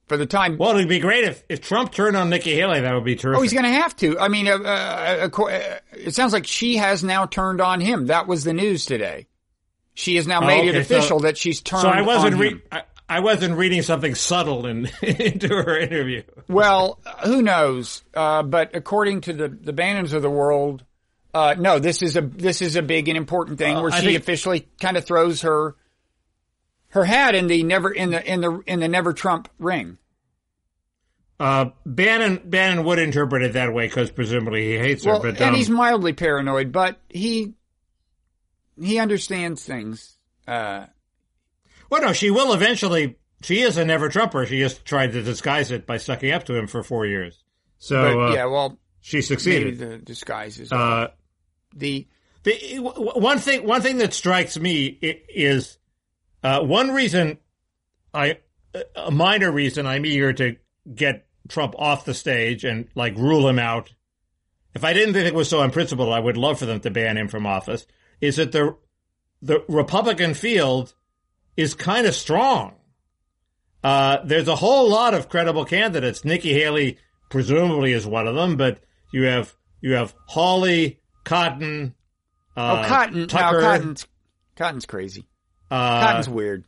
[0.09, 0.57] For the time.
[0.57, 2.81] Well, it'd be great if, if Trump turned on Nikki Haley.
[2.81, 3.39] That would be terrific.
[3.39, 4.19] Oh, he's going to have to.
[4.19, 8.07] I mean, uh, uh, uh, it sounds like she has now turned on him.
[8.07, 9.27] That was the news today.
[9.93, 10.69] She has now made oh, okay.
[10.69, 11.83] it official so, that she's turned.
[11.83, 12.37] So I wasn't.
[12.37, 16.23] Re- I, I wasn't reading something subtle in, into her interview.
[16.47, 18.03] Well, who knows?
[18.15, 20.85] Uh, but according to the the Bannons of the world,
[21.35, 24.07] uh, no, this is a this is a big and important thing uh, where she
[24.07, 25.75] think, officially kind of throws her
[26.91, 29.99] her hat in the never in the in the in the never Trump ring.
[31.41, 35.31] Uh, Bannon Bannon would interpret it that way because presumably he hates well, her.
[35.31, 37.55] But and um, he's mildly paranoid, but he
[38.81, 40.17] he understands things.
[40.47, 40.87] Uh,
[41.91, 43.19] well, no, she will eventually.
[43.43, 44.45] She is a never Trumper.
[44.47, 47.41] She just tried to disguise it by sucking up to him for four years.
[47.79, 49.79] So but, uh, yeah, well, she succeeded.
[49.79, 51.09] the disguise is uh,
[51.73, 52.09] the
[52.43, 53.65] the one thing.
[53.65, 55.79] One thing that strikes me is
[56.43, 57.39] uh, one reason.
[58.15, 58.39] I
[58.97, 60.57] a minor reason I'm eager to
[60.95, 63.93] get Trump off the stage and like rule him out.
[64.75, 67.17] If I didn't think it was so unprincipled, I would love for them to ban
[67.17, 67.87] him from office.
[68.21, 68.77] Is that the
[69.41, 70.95] the Republican field
[71.57, 72.75] is kind of strong.
[73.83, 76.25] Uh, there's a whole lot of credible candidates.
[76.25, 76.99] Nikki Haley
[77.31, 78.81] presumably is one of them, but
[79.13, 81.95] you have you have Hawley, Cotton.
[82.57, 83.29] Uh, oh, Cotton.
[83.29, 83.61] Tucker.
[83.61, 84.07] No, Cotton's
[84.57, 85.27] Cotton's crazy.
[85.71, 86.65] Uh, Cotton's weird.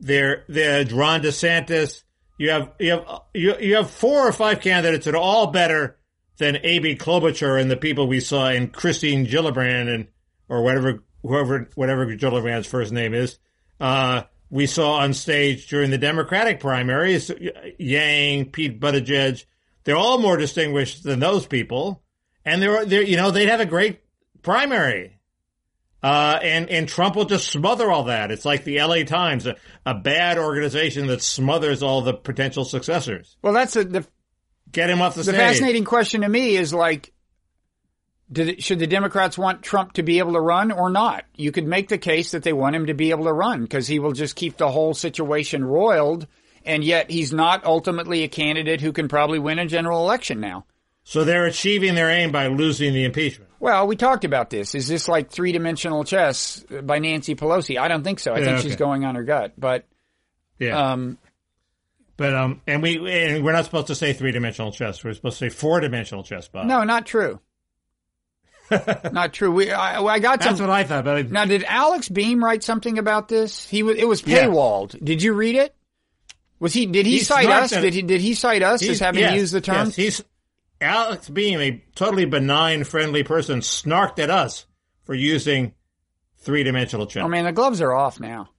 [0.00, 2.02] There, there, Ron DeSantis.
[2.38, 5.96] You have you have you, you have four or five candidates that are all better
[6.38, 10.08] than Amy Klobuchar and the people we saw in Christine Gillibrand and
[10.48, 13.38] or whatever whoever whatever Gillibrand's first name is
[13.82, 17.30] uh, we saw on stage during the Democratic primaries,
[17.78, 19.44] Yang, Pete Buttigieg,
[19.84, 22.02] they're all more distinguished than those people.
[22.44, 24.00] And they're, they're you know, they'd have a great
[24.42, 25.18] primary.
[26.02, 28.32] Uh, and, and Trump will just smother all that.
[28.32, 33.36] It's like the LA Times, a, a bad organization that smothers all the potential successors.
[33.40, 34.06] Well, that's a, the,
[34.70, 35.36] get him off the, the stage.
[35.36, 37.12] fascinating question to me is like,
[38.32, 41.24] Did it, should the Democrats want Trump to be able to run or not?
[41.36, 43.86] You could make the case that they want him to be able to run because
[43.86, 46.26] he will just keep the whole situation roiled.
[46.64, 50.64] And yet he's not ultimately a candidate who can probably win a general election now.
[51.04, 53.50] So they're achieving their aim by losing the impeachment.
[53.58, 54.74] Well, we talked about this.
[54.74, 57.78] Is this like three dimensional chess by Nancy Pelosi?
[57.78, 58.34] I don't think so.
[58.34, 58.68] I Yeah, think okay.
[58.68, 59.54] she's going on her gut.
[59.58, 59.84] But
[60.58, 60.92] Yeah.
[60.92, 61.18] um,
[62.16, 65.02] but um, and we and we're not supposed to say three dimensional chess.
[65.02, 66.66] We're supposed to say four dimensional chess, Bob.
[66.66, 67.40] no, not true.
[69.12, 69.50] not true.
[69.50, 70.66] We I, I got that's some.
[70.68, 71.04] what I thought.
[71.04, 73.66] But I, Now, did Alex Beam write something about this?
[73.68, 73.96] He was.
[73.96, 74.44] It was Yeah.
[74.46, 75.02] paywalled.
[75.04, 75.74] Did you read it?
[76.58, 76.86] Was he?
[76.86, 77.72] Did he, He cite us?
[77.72, 77.82] at it.
[77.82, 78.02] Did he?
[78.02, 79.86] Did he cite us as he's- having yes, used the term?
[79.88, 80.24] yes, he's
[80.82, 84.66] Alex Beam, a totally benign, friendly person, snarked at us
[85.04, 85.74] for using
[86.38, 87.22] three dimensional chess.
[87.24, 88.50] oh man, the gloves are off now.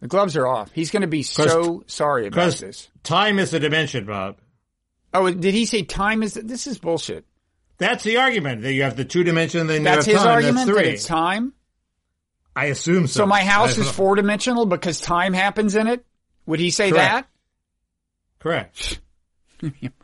[0.00, 0.72] The gloves are off.
[0.72, 2.88] He's going to be so sorry about this.
[3.04, 4.38] time is a dimension, Bob.
[5.14, 6.34] Oh, did he say time is?
[6.34, 7.24] This is bullshit.
[7.78, 8.62] That's the argument.
[8.62, 10.26] That you have the two dimension, then That's his time.
[10.26, 10.66] argument.
[10.66, 10.92] That's That three.
[10.94, 11.52] it's time.
[12.56, 13.20] I assume so.
[13.20, 16.04] So my house is four dimensional because time happens in it.
[16.46, 17.12] Would he say Correct.
[17.12, 17.26] that?
[18.40, 19.00] correct.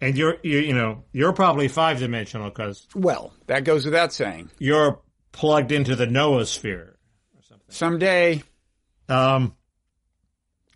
[0.00, 4.50] and you're you, you know you're probably five dimensional because Well, that goes without saying.
[4.58, 5.00] you're
[5.32, 6.88] plugged into the noosphere.
[6.90, 8.42] or something Someday,
[9.08, 9.54] Um,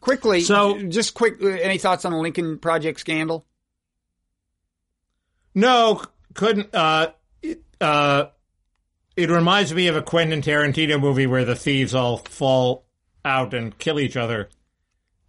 [0.01, 0.41] quickly.
[0.43, 1.43] So- just quick.
[1.43, 3.47] Any thoughts on the Lincoln Project scandal?
[5.55, 6.03] No,
[6.35, 6.75] couldn't.
[6.75, 7.13] Uh,
[7.43, 8.27] it, uh,
[9.17, 12.87] it reminds me of a Quentin Tarantino movie where the thieves all fall
[13.25, 14.49] out and kill each other.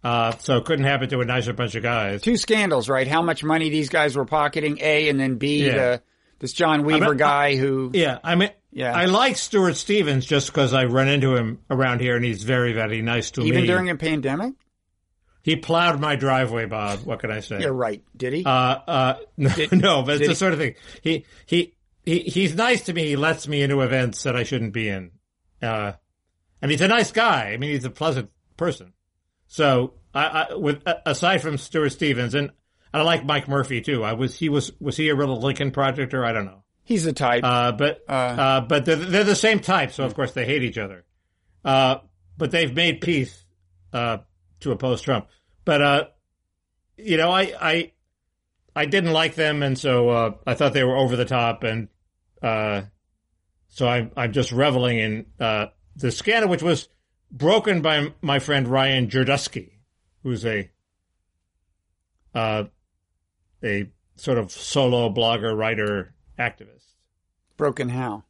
[0.04, 2.20] Uh, so couldn't happen to a nicer bunch of guys.
[2.22, 3.08] two scandals, right?
[3.08, 5.74] How much money these guys were pocketing, A, and then B, Yeah.
[5.74, 6.02] the,
[6.40, 8.92] this John Weaver mean, guy who, Yeah, I mean, Yeah.
[8.94, 12.72] I like Stuart Stevens just because I run into him around here and he's very,
[12.74, 13.56] very nice to even me.
[13.62, 14.54] Even during a pandemic?
[15.42, 17.00] he plowed my driveway, Bob.
[17.00, 17.60] What can I say?
[17.60, 18.02] You're right.
[18.16, 18.44] Did he?
[18.44, 20.74] Uh, uh, no, no, but it's the sort of thing.
[21.02, 23.06] He, he, he, he's nice to me.
[23.06, 25.10] He lets me into events that I shouldn't be in.
[25.62, 25.92] Uh,
[26.62, 27.50] and he's a nice guy.
[27.52, 28.93] I mean, he's a pleasant person.
[29.54, 32.50] So, I, I with, aside from Stuart Stevens, and
[32.92, 34.02] I like Mike Murphy too.
[34.02, 36.24] I was, he was, was he a real Lincoln projector?
[36.24, 36.64] I don't know.
[36.82, 37.44] He's the type.
[37.44, 38.12] Uh, but, Uh.
[38.12, 39.92] uh, but they're, they're the same type.
[39.92, 41.04] So of course they hate each other.
[41.64, 41.98] Uh,
[42.36, 43.44] but they've made peace,
[43.92, 44.18] uh,
[44.58, 45.28] to oppose Trump.
[45.64, 46.04] But, uh,
[46.96, 47.92] you know, I, I,
[48.74, 49.62] I didn't like them.
[49.62, 51.62] And so, uh, I thought they were over the top.
[51.62, 51.86] And,
[52.42, 52.82] uh,
[53.68, 56.88] so I'm, I'm just reveling in, uh, the scandal, which was
[57.34, 59.72] broken by my friend Ryan Girdusky,
[60.22, 60.70] who's a,
[62.34, 62.64] uh,
[63.62, 66.94] a sort of solo blogger, writer, activist.
[67.58, 68.24] Broken how?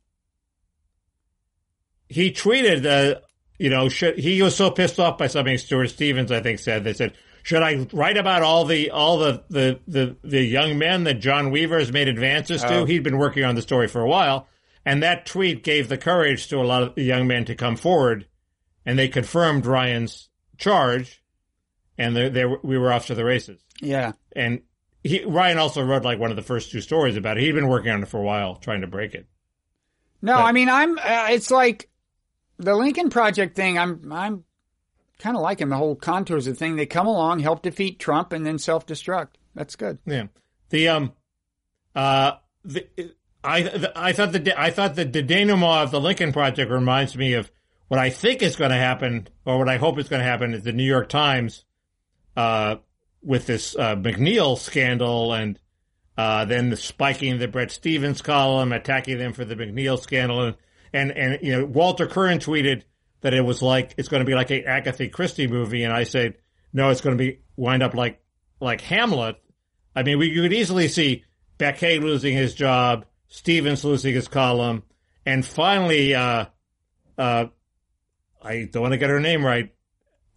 [2.09, 3.21] he tweeted, uh,
[3.59, 6.85] you know, should, he was so pissed off by something Stuart Stevens, I think, said.
[6.85, 11.05] They said, should I write about all the all the the the, the young men
[11.05, 12.79] that John Weaver has made advances to?
[12.79, 12.85] Oh.
[12.85, 14.49] He'd been working on the story for a while,
[14.85, 17.77] and that tweet gave the courage to a lot of the young men to come
[17.77, 18.27] forward,
[18.87, 20.28] and they confirmed Ryan's
[20.59, 21.22] charge,
[21.99, 23.61] and they, they we were off to the races.
[23.80, 24.12] Yeah.
[24.35, 24.62] And
[25.03, 27.43] he, Ryan also wrote like one of the first two stories about it.
[27.43, 29.26] He'd been working on it for a while, trying to break it.
[30.22, 31.91] No, But- I mean, I'm, uh, it's like
[32.59, 33.78] the Lincoln Project thing.
[33.78, 34.45] I'm, I'm
[35.18, 36.76] kind of liking the whole contours of the thing.
[36.76, 39.30] They come along, help defeat Trump, and then self destruct.
[39.55, 39.99] That's good.
[40.07, 40.26] Yeah.
[40.70, 41.12] The um
[41.95, 42.32] uh
[42.64, 42.87] the
[43.45, 47.16] I the, I thought the I thought that the denouement of the Lincoln Project reminds
[47.16, 47.53] me of
[47.89, 50.55] what I think is going to happen or what I hope is going to happen
[50.55, 51.64] is the New York Times
[52.37, 52.76] uh
[53.22, 55.59] with this uh, McNeil scandal and
[56.16, 60.57] uh, then the spiking the Bret Stephens column, attacking them for the McNeil scandal, and
[60.93, 62.82] and, and you know Walter Kirn tweeted
[63.22, 66.05] that it was like it's going to be like a Agatha Christie movie, and I
[66.05, 66.35] said
[66.72, 68.20] no, it's going to be wind up like
[68.61, 69.37] like Hamlet.
[69.97, 71.24] I mean, we could easily see
[71.59, 74.85] Baquet losing his job, Stephens losing his column,
[75.26, 76.47] and finally, uh,
[77.18, 77.47] uh,
[78.45, 79.75] I don't want to get her name right,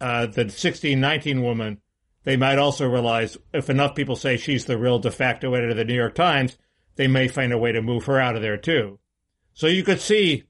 [0.00, 1.78] uh, the 1619 woman.
[2.24, 5.76] They might also realize if enough people say she's the real de facto editor of
[5.76, 6.56] the New York Times,
[6.96, 8.98] they may find a way to move her out of there too.
[9.54, 10.44] So you could see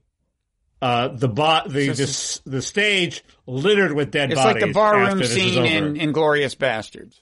[0.81, 4.55] uh, the bo- the, the the stage littered with dead It's bodies.
[4.55, 7.19] It's like the barroom after this is scene in Inglourious Basterds.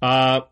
[0.00, 0.42] Uh,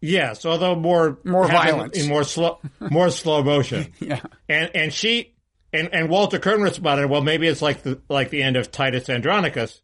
[0.00, 1.96] yes, although more More violence.
[1.98, 3.92] in more slow, more slow motion.
[4.00, 4.20] Yeah.
[4.48, 5.34] And and she
[5.76, 9.08] and and Walter Kirn responded, well, maybe it's like the like the end of Titus
[9.08, 9.82] Andronicus,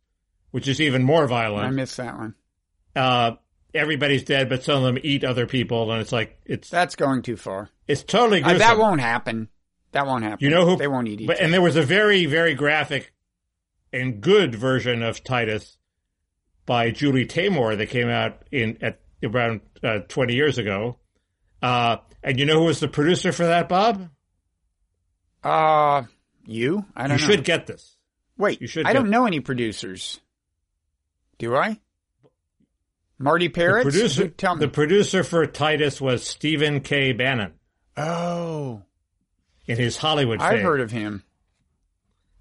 [0.51, 2.35] which is even more violent." I missed that one.
[2.97, 3.33] Uh,
[3.75, 7.23] everybody's dead, but some of them eat other people, and it's like it's That's going
[7.23, 7.71] too far.
[7.89, 8.59] it's totally Uh, gruesome.
[8.59, 9.49] that won't happen.
[9.93, 10.45] That won't happen.
[10.45, 13.13] You know who They won't eat each But, and there was a very, very graphic
[13.93, 15.77] and good version of Titus
[16.65, 20.99] by Julie Taymor that came out in at around uh, 20 years ago.
[21.61, 24.09] Uh, and you know who was the producer for that, Bob?
[25.43, 26.05] Uh,
[26.47, 26.85] you?
[26.97, 27.31] I don't you know.
[27.33, 27.97] should get this.
[28.37, 30.21] Wait, you should I don't know any producers.
[31.39, 31.79] Do I?
[33.19, 33.83] Marty The Parrott?
[33.85, 34.61] producer, Tell me.
[34.61, 37.13] the producer for Titus was Stephen K.
[37.13, 37.53] Bannon
[37.97, 38.83] oh,
[39.67, 40.63] in his Hollywood I've fame.
[40.65, 41.23] heard of him.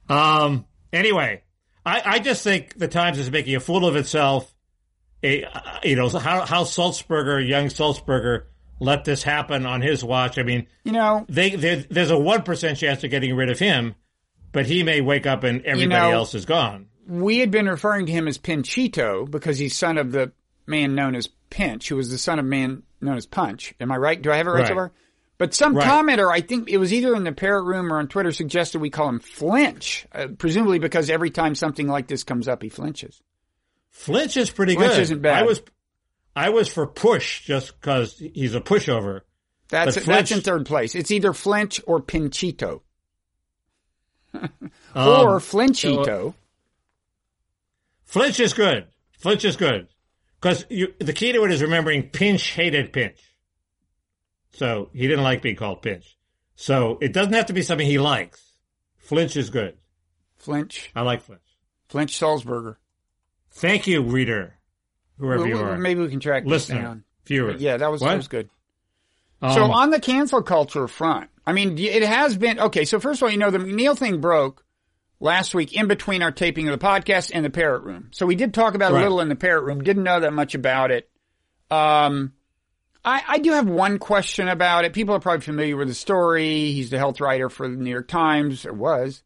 [0.10, 0.66] Um.
[0.92, 1.44] Anyway,
[1.86, 4.54] I, I just think the Times is making a fool of itself.
[5.24, 8.44] A, uh, you know how how Sulzberger, young Sulzberger,
[8.82, 10.38] let this happen on his watch.
[10.38, 11.52] I mean, You know, they,
[11.90, 13.96] there's a one percent chance of getting rid of him,
[14.52, 16.88] but he may wake up and everybody know- else is gone.
[17.08, 20.32] we had been referring to him as Pinchito because he's son of the
[20.68, 23.74] man known as Pinch, who was the son of man known as Punch.
[23.80, 24.22] Am I right?
[24.22, 24.80] Do I have it right, so Right.
[24.90, 24.92] far?
[25.38, 25.88] But some Right.
[25.88, 28.90] commenter, I think it was either in the parrot room or on Twitter, suggested we
[28.92, 33.22] call him Flinch, uh, presumably because every time something like this comes up, he flinches.
[33.90, 35.02] Flinch is pretty Flinch good.
[35.02, 35.44] isn't bad.
[35.44, 35.62] I was
[36.36, 39.22] I was for push just because he's a pushover.
[39.70, 40.96] That's But that's in third place.
[40.96, 42.82] It's either Flinch or Pinchito
[44.34, 44.50] Um,
[44.94, 46.34] or Flinchito.
[48.06, 48.88] Flinch is good.
[49.20, 49.88] Flinch is good
[50.40, 53.20] because the key to it is remembering Pinch hated Pinch,
[54.54, 56.18] so he didn't like being called Pinch.
[56.56, 58.42] So it doesn't have to be something he likes.
[59.00, 59.78] Flinch is good.
[60.38, 61.42] Flinch, I like Flinch.
[61.88, 62.76] Flinch Sulzberger.
[63.52, 64.56] Thank you, reader,
[65.22, 67.04] whoever you are, Maybe we can track this listener, down.
[67.26, 67.56] viewer.
[67.58, 68.10] Yeah, that was What?
[68.10, 68.50] that was good.
[69.42, 72.86] Um, so on the cancel culture front, I mean, it has been okay.
[72.86, 74.64] So first of all, you know, the McNeil thing broke
[75.20, 78.10] last week in between our taping of the podcast and the parrot room.
[78.12, 79.02] So we did talk about it Right.
[79.02, 79.84] a little in the parrot room.
[79.84, 81.10] Didn't know that much about it.
[81.72, 82.34] Um,
[83.04, 84.94] I, I do have one question about it.
[84.94, 86.72] People are probably familiar with the story.
[86.72, 89.24] He's the health writer for the New York Times, or was.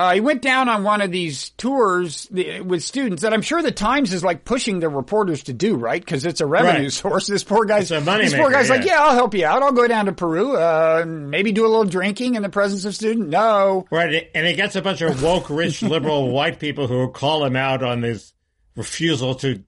[0.00, 3.70] Uh, he went down on one of these tours with students that I'm sure the
[3.70, 6.02] Times is like pushing their reporters to do, right?
[6.02, 6.92] Because it's a revenue Right.
[6.92, 7.26] source.
[7.26, 8.94] This poor guy's, It's a moneymaker, this poor guy's like, yeah.
[8.94, 9.62] yeah, I'll help you out.
[9.62, 12.94] I'll go down to Peru, uh, maybe do a little drinking in the presence of
[12.94, 13.30] students.
[13.30, 13.84] No.
[13.90, 17.54] Right, and he gets a bunch of woke, rich, liberal white people who call him
[17.56, 18.32] out on his
[18.76, 19.62] refusal to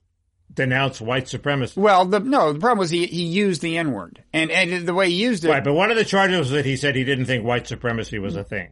[0.51, 1.79] denounce white supremacy.
[1.79, 4.95] Well, the, no, the problem was he, he used the N word and, and the
[4.95, 5.51] way he used it.
[5.51, 8.19] Right, but one of the charges was that he said he didn't think white supremacy
[8.19, 8.71] was a thing.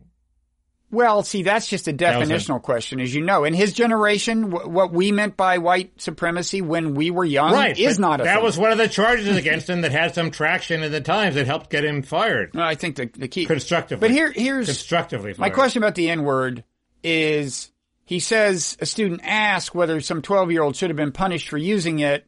[0.93, 3.45] Well, see, that's just a was a- definitional question, as you know.
[3.45, 7.79] In his generation, wh- what we meant by white supremacy when we were young right,
[7.79, 8.43] is not a that thing.
[8.45, 11.47] was one of the charges against him that had some traction in the Times that
[11.47, 13.47] helped get him fired No, I think the, the key.
[13.47, 14.01] constructively.
[14.09, 15.35] But here, here's constructively.
[15.39, 16.65] my question about the N word
[17.05, 17.71] is
[18.05, 21.57] he says a student asked whether some 12 year old should have been punished for
[21.59, 22.27] using it.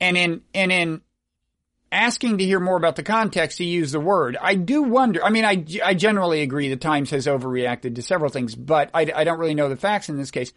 [0.00, 1.00] And in, and in
[1.92, 4.36] asking to hear more about the context, he used the word.
[4.40, 5.22] I do wonder.
[5.24, 9.10] I mean, I, I generally agree the Times has overreacted to several things, but I,
[9.14, 10.52] I don't really know the facts in this case.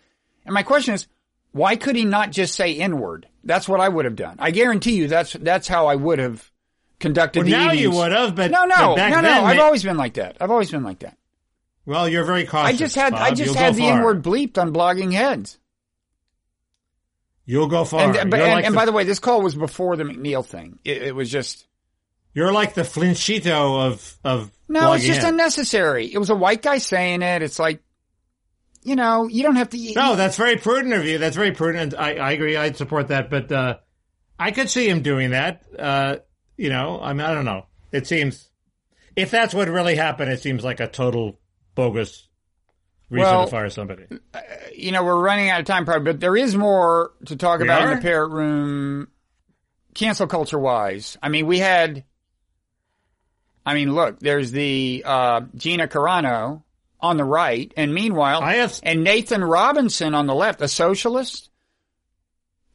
[0.45, 1.07] And my question is,
[1.51, 3.27] why could he not just say N word?
[3.43, 4.35] That's what I would have done.
[4.39, 6.51] I guarantee you that's, that's how I would have
[6.99, 9.21] conducted Well, the now you would have, but No, no, but no, no.
[9.21, 10.37] then, I've they- always been like that.
[10.41, 11.17] I've always been like that.
[11.85, 12.75] well, you're very cautious.
[12.75, 13.97] I just had I just You'll had the far.
[13.99, 15.57] N word bleeped on blogging heads.
[17.49, 18.01] You'll go far.
[18.01, 20.77] And, and, like and the, by the way, this call was before the McNeil thing.
[20.85, 21.65] It, it was just
[22.31, 25.31] you're like the Flinchito of of no, it's just heads.
[25.31, 26.13] unnecessary.
[26.13, 27.41] It was a white guy saying it.
[27.41, 27.81] It's like,
[28.83, 29.93] you know, you don't have to.
[29.95, 31.17] No, that's very prudent of you.
[31.17, 31.95] That's very prudent.
[31.97, 32.55] I, I agree.
[32.55, 33.31] I'd support that.
[33.31, 33.77] But uh,
[34.37, 35.63] I could see him doing that.
[35.75, 36.17] Uh,
[36.55, 37.65] you know, I mean, I don't know.
[37.91, 38.47] It seems
[39.15, 41.39] if that's what really happened, it seems like a total
[41.73, 42.28] bogus
[43.09, 44.03] reason Well, to fire somebody.
[44.75, 47.65] you know, we're running out of time, probably, but there is more to talk We
[47.65, 49.07] about in the parrot room,
[49.95, 51.17] cancel culture wise.
[51.21, 52.03] I mean, we had.
[53.65, 56.63] I mean, look, there's the uh, Gina Carano
[56.99, 58.79] on the right, and meanwhile, I have.
[58.83, 61.49] and Nathan Robinson on the left, a socialist.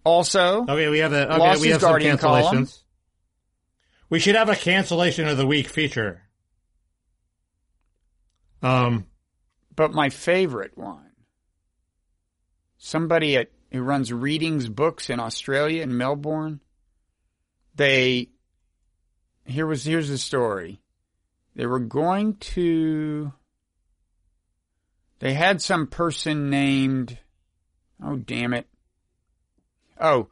[0.04, 1.34] Also, Okay, we have a.
[1.34, 2.68] Okay, we have some Guardian column.
[4.10, 6.20] We should have a cancellation of the week feature.
[8.62, 9.06] Um.
[9.76, 11.10] But my favorite one,
[12.78, 16.60] somebody at who runs readings books in Australia in Melbourne.
[17.74, 18.28] They
[19.44, 20.80] here was here's the story.
[21.56, 23.32] They were going to.
[25.18, 27.18] They had some person named.
[28.00, 28.68] Oh damn it!
[30.00, 30.28] Oh,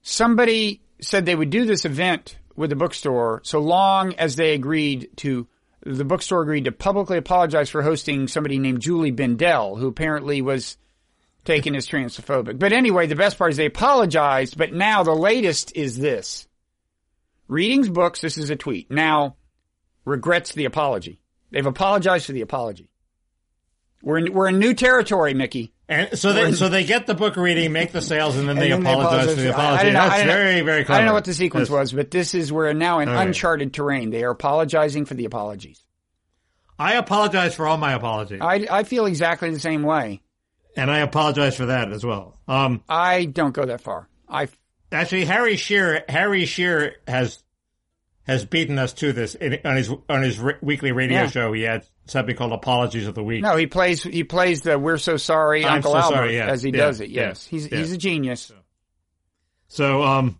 [0.00, 5.10] somebody said they would do this event with the bookstore so long as they agreed
[5.16, 5.48] to.
[5.88, 10.76] The bookstore agreed to publicly apologize for hosting somebody named Julie Bindel, who apparently was
[11.44, 12.58] taken as transphobic.
[12.58, 16.48] But anyway, the best part is they apologized, but now the latest is this.
[17.46, 19.36] Readings Books, this is a tweet, now
[20.04, 21.20] regrets the apology.
[21.52, 22.90] They've apologized for the apology.
[24.02, 25.72] We're in, we're in new territory, Mickey.
[25.88, 28.70] And so they so they get the book reading, make the sales, and then they
[28.70, 30.96] then apologize for the I- I don't know- I That's know- very very clever.
[30.96, 33.26] I don't know what the sequence was, but this is we're now in All right.
[33.26, 34.10] uncharted terrain.
[34.10, 35.84] They are apologizing for the apologies.
[36.78, 40.20] I apologize for all my apologies, I, I feel exactly the same way.
[40.76, 42.38] and I apologize for that as well.
[42.48, 44.08] Um, I don't go that far.
[44.28, 44.48] I
[44.92, 47.42] actually, Harry Shearer Harry Shearer has
[48.26, 51.30] has beaten us to this in, on his on his r- weekly radio Yeah.
[51.30, 51.52] show.
[51.52, 53.42] He had something called Apologies of the Week.
[53.42, 56.46] no, he plays he plays the "We're so sorry, I'm Uncle so Albert" sorry, yeah.
[56.46, 57.10] as he Yeah, does it.
[57.10, 58.50] Yes, he's he's a genius.
[59.68, 60.38] So, um,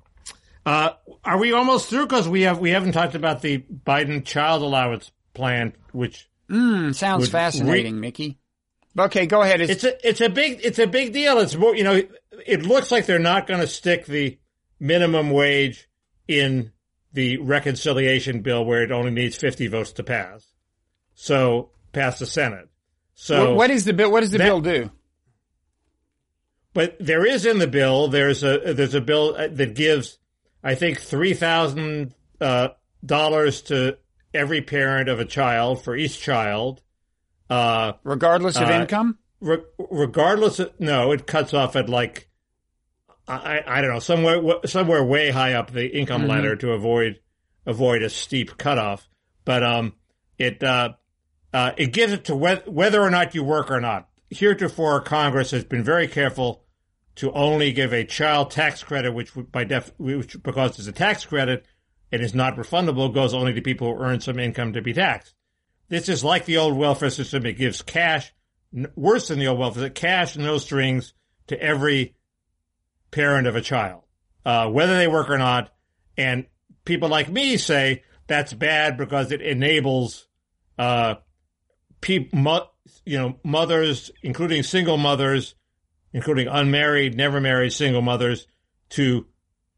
[0.64, 0.90] uh,
[1.24, 2.06] are we almost through?
[2.06, 7.28] Because we have we haven't talked about the Biden child allowance plan, which Mm, sounds
[7.28, 8.38] fascinating, Mickey.
[8.98, 9.60] Okay, go ahead.
[9.60, 11.38] It's, it's a it's a big it's a big deal.
[11.38, 12.00] It's more you know
[12.46, 14.38] it looks like they're not going to stick the
[14.78, 15.88] minimum wage
[16.28, 16.70] in
[17.12, 20.46] the reconciliation bill where it only needs fifty votes to pass.
[21.14, 22.68] So pass the Senate.
[23.14, 24.10] So what, what is the bill?
[24.12, 24.90] What does the that- bill do?
[26.74, 28.08] But there is in the bill.
[28.08, 30.18] There's a there's a bill uh, that gives,
[30.62, 32.68] I think, three thousand uh,
[33.04, 33.96] dollars to
[34.34, 36.82] every parent of a child for each child,
[37.48, 39.16] uh, Regardless of Uh, income?
[39.40, 40.58] re- regardless.
[40.58, 42.28] Of, no, it cuts off at like,
[43.28, 46.28] I I don't know somewhere somewhere way high up the income Mhm.
[46.28, 47.20] ladder to avoid
[47.66, 49.08] avoid a steep cutoff.
[49.44, 49.94] But um,
[50.38, 50.94] it uh,
[51.52, 54.08] uh, it gives it to whe- whether or not you work or not.
[54.30, 56.64] Heretofore, Congress has been very careful
[57.16, 61.24] to only give a child tax credit, which by def, which because it's a tax
[61.24, 61.64] credit
[62.12, 65.34] and is not refundable, goes only to people who earn some income to be taxed.
[65.88, 67.46] This is like the old welfare system.
[67.46, 68.32] It gives cash,
[68.96, 71.14] worse than the old welfare, cash, no strings
[71.46, 72.15] to every
[73.10, 74.02] parent of a child,
[74.44, 75.72] uh, whether they work or not.
[76.16, 76.46] And
[76.84, 80.26] people like me say that's bad because it enables,
[80.78, 81.16] uh,
[82.00, 82.68] peop mo-
[83.04, 85.54] you know, mothers, including single mothers,
[86.12, 88.46] including unmarried, never married single mothers,
[88.90, 89.26] to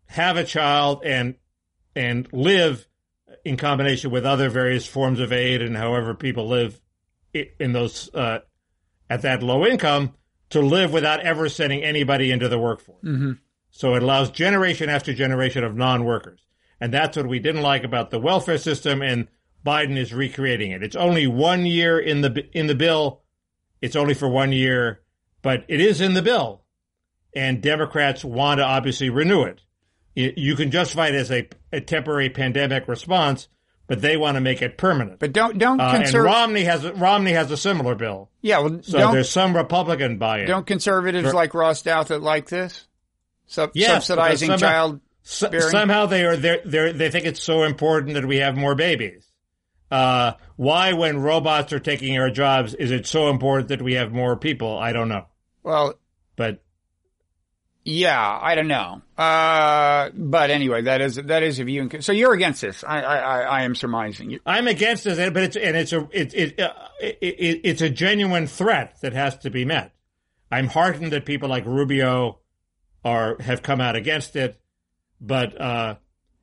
[0.06, 1.34] have a child and
[1.94, 2.86] and live
[3.44, 6.80] in combination with other various forms of aid and however people live
[7.32, 8.38] in those uh,
[9.10, 10.14] at that low income
[10.50, 13.04] to live without ever sending anybody into the workforce.
[13.04, 13.32] Mm-hmm.
[13.70, 16.40] So it allows generation after generation of non-workers.
[16.80, 19.28] And that's what we didn't like about the welfare system and
[19.64, 20.82] Biden is recreating it.
[20.82, 23.22] It's only one year in the in the bill.
[23.80, 25.02] It's only for one year,
[25.42, 26.64] but it is in the bill.
[27.34, 29.60] And Democrats want to obviously renew it.
[30.14, 33.48] You you can justify it as a, a temporary pandemic response,
[33.88, 35.18] but they want to make it permanent.
[35.18, 38.30] But don't don't Uh, and Romney has a- Romney has a similar bill.
[38.40, 40.46] yeah, well, So don't there's some Republican buy-in.
[40.46, 42.86] don't conservatives like Ross Douthat like this?
[43.46, 46.60] Sub- subsidizing somehow- child So- somehow they are they
[46.92, 49.24] they think it's so important that we have more babies.
[49.90, 54.12] Uh, why, when robots are taking our jobs, is it so important that we have
[54.12, 54.78] more people?
[54.78, 55.24] I don't know,
[55.62, 55.94] Well,
[56.36, 56.62] but
[57.88, 59.00] yeah, I don't know.
[59.16, 61.88] Uh, but anyway, that is that is a view.
[62.00, 62.84] So you're against this?
[62.84, 64.38] I I I, am surmising.
[64.44, 67.88] I'm against this, But it's and it's a it, it, uh, it, it it's a
[67.88, 69.94] genuine threat that has to be met.
[70.50, 72.40] I'm heartened that people like Rubio
[73.06, 74.60] are have come out against it,
[75.18, 75.94] but uh,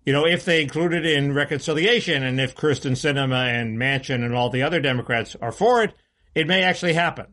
[0.04, 4.34] you know if they include it in reconciliation and if Kyrsten Sinema and Manchin and
[4.34, 5.93] all the other Democrats are for it,
[6.34, 7.28] it may actually happen.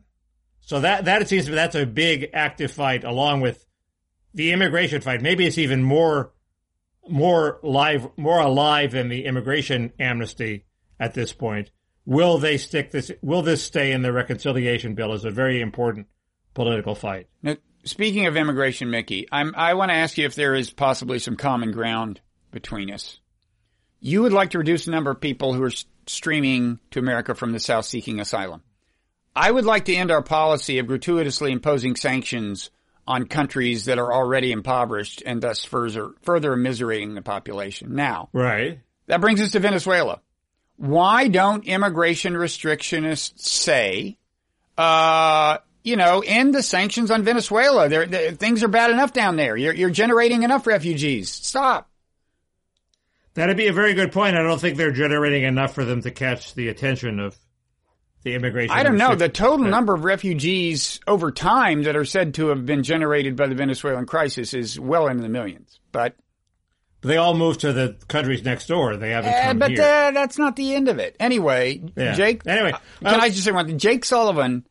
[0.61, 3.65] So that that it seems to me that's a big active fight along with
[4.33, 5.21] the immigration fight.
[5.21, 6.31] Maybe it's even more
[7.07, 10.65] more live more alive than the immigration amnesty
[10.99, 11.71] at this point.
[12.05, 16.07] Will they stick this will this stay in the reconciliation bill is a very important
[16.53, 17.27] political fight.
[17.41, 21.19] now, speaking of immigration, Mickey, I'm I want to ask you if there is possibly
[21.19, 22.21] some common ground
[22.51, 23.19] between us.
[23.99, 25.71] You would like to reduce the number of people who are
[26.07, 28.61] streaming to America from the South seeking asylum.
[29.35, 32.69] I would like to end our policy of gratuitously imposing sanctions
[33.07, 37.95] on countries that are already impoverished and thus further, further immiserating the population.
[37.95, 38.79] Now, Right.
[39.07, 40.21] that brings us to Venezuela.
[40.77, 44.17] Why don't immigration restrictionists say,
[44.77, 47.89] uh, you know, end the sanctions on Venezuela?
[47.89, 49.55] They're, they things are bad enough down there.
[49.57, 51.29] You're, you're generating enough refugees.
[51.29, 51.89] Stop.
[53.35, 54.35] That'd be a very good point.
[54.37, 57.35] I don't think they're generating enough for them to catch the attention of
[58.23, 58.75] the immigration.
[58.75, 59.15] I don't know.
[59.15, 63.47] The total number of refugees over time that are said to have been generated by
[63.47, 65.79] the Venezuelan crisis is well into the millions.
[65.91, 66.15] But
[67.01, 68.95] they all moved to the countries next door.
[68.95, 69.81] They haven't come but here.
[69.81, 71.15] uh, that's not the end of it.
[71.19, 72.13] Anyway, Yeah.
[72.13, 72.41] Jake.
[72.47, 72.79] Anyway, uh,
[73.11, 73.77] can I just say one thing?
[73.77, 74.65] Jake Sullivan,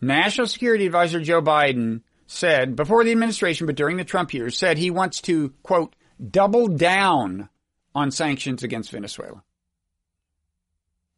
[0.00, 4.76] National Security Advisor Joe Biden, said before the administration, but during the Trump years, said
[4.76, 5.94] he wants to quote
[6.30, 7.48] double down
[7.94, 9.42] on sanctions against Venezuela,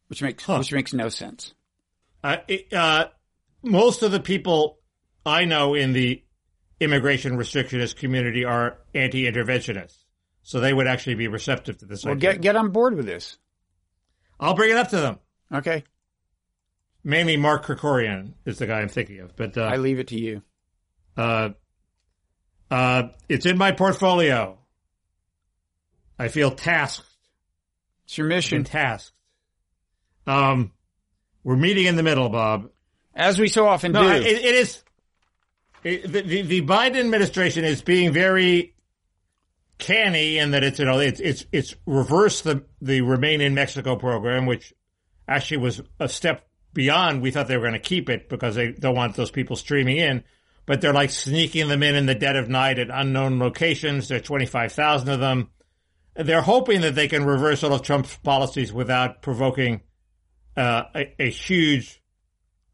[0.09, 0.59] which makes Huh.
[0.59, 1.55] which makes no sense.
[2.23, 3.09] Uh, it, uh,
[3.62, 4.79] most of the people
[5.25, 6.23] I know in the
[6.81, 9.97] immigration restrictionist community are anti-interventionists.
[10.43, 12.05] So they would actually be receptive to this.
[12.05, 12.33] Well, idea.
[12.33, 13.37] get get on board with this.
[14.39, 15.18] I'll bring it up to them.
[15.53, 15.85] Okay,
[17.05, 20.18] Mainly Mark Krikorian is the guy I'm thinking of, but uh, I leave it to
[20.18, 20.43] you.
[21.16, 21.51] uh,
[22.71, 24.59] uh, it's in my portfolio.
[26.18, 27.07] I feel tasked
[28.05, 29.12] It's your mission, tasked.
[30.27, 30.73] Um,
[31.45, 32.70] we're meeting in the middle, Bob.
[33.14, 34.09] as we so often No, do.
[34.14, 34.82] it, it is.
[35.82, 38.74] It, the, the the Biden administration is being very
[39.78, 43.97] canny in that it's you know it's it's it's reversed the the Remain in Mexico
[43.97, 44.74] program, which
[45.26, 47.22] actually was a step beyond.
[47.22, 49.97] We thought they were going to keep it because they don't want those people streaming
[49.97, 50.22] in,
[50.66, 54.09] but they're like sneaking them in in the dead of night at unknown locations.
[54.09, 55.49] There are twenty five thousand of them.
[56.14, 59.80] They're hoping that they can reverse all of Trump's policies without provoking
[60.57, 62.03] uh, a, a huge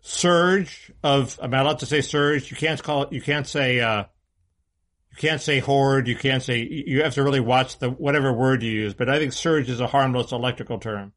[0.01, 2.51] surge of—I'm I allowed to say surge?
[2.51, 3.13] You can't call it.
[3.13, 3.81] You can't say.
[3.81, 4.05] Uh,
[5.11, 6.09] you can't say horde.
[6.09, 6.59] You can't say.
[6.59, 8.95] You have to really watch the whatever word you use.
[8.95, 11.13] But I think surge is a harmless electrical term.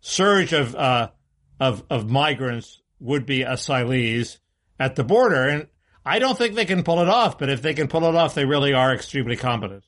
[0.00, 1.10] Surge of uh,
[1.58, 4.38] of of migrants would be asylees
[4.78, 5.66] at the border, and
[6.04, 7.38] I don't think they can pull it off.
[7.38, 9.84] But if they can pull it off, they really are extremely competent.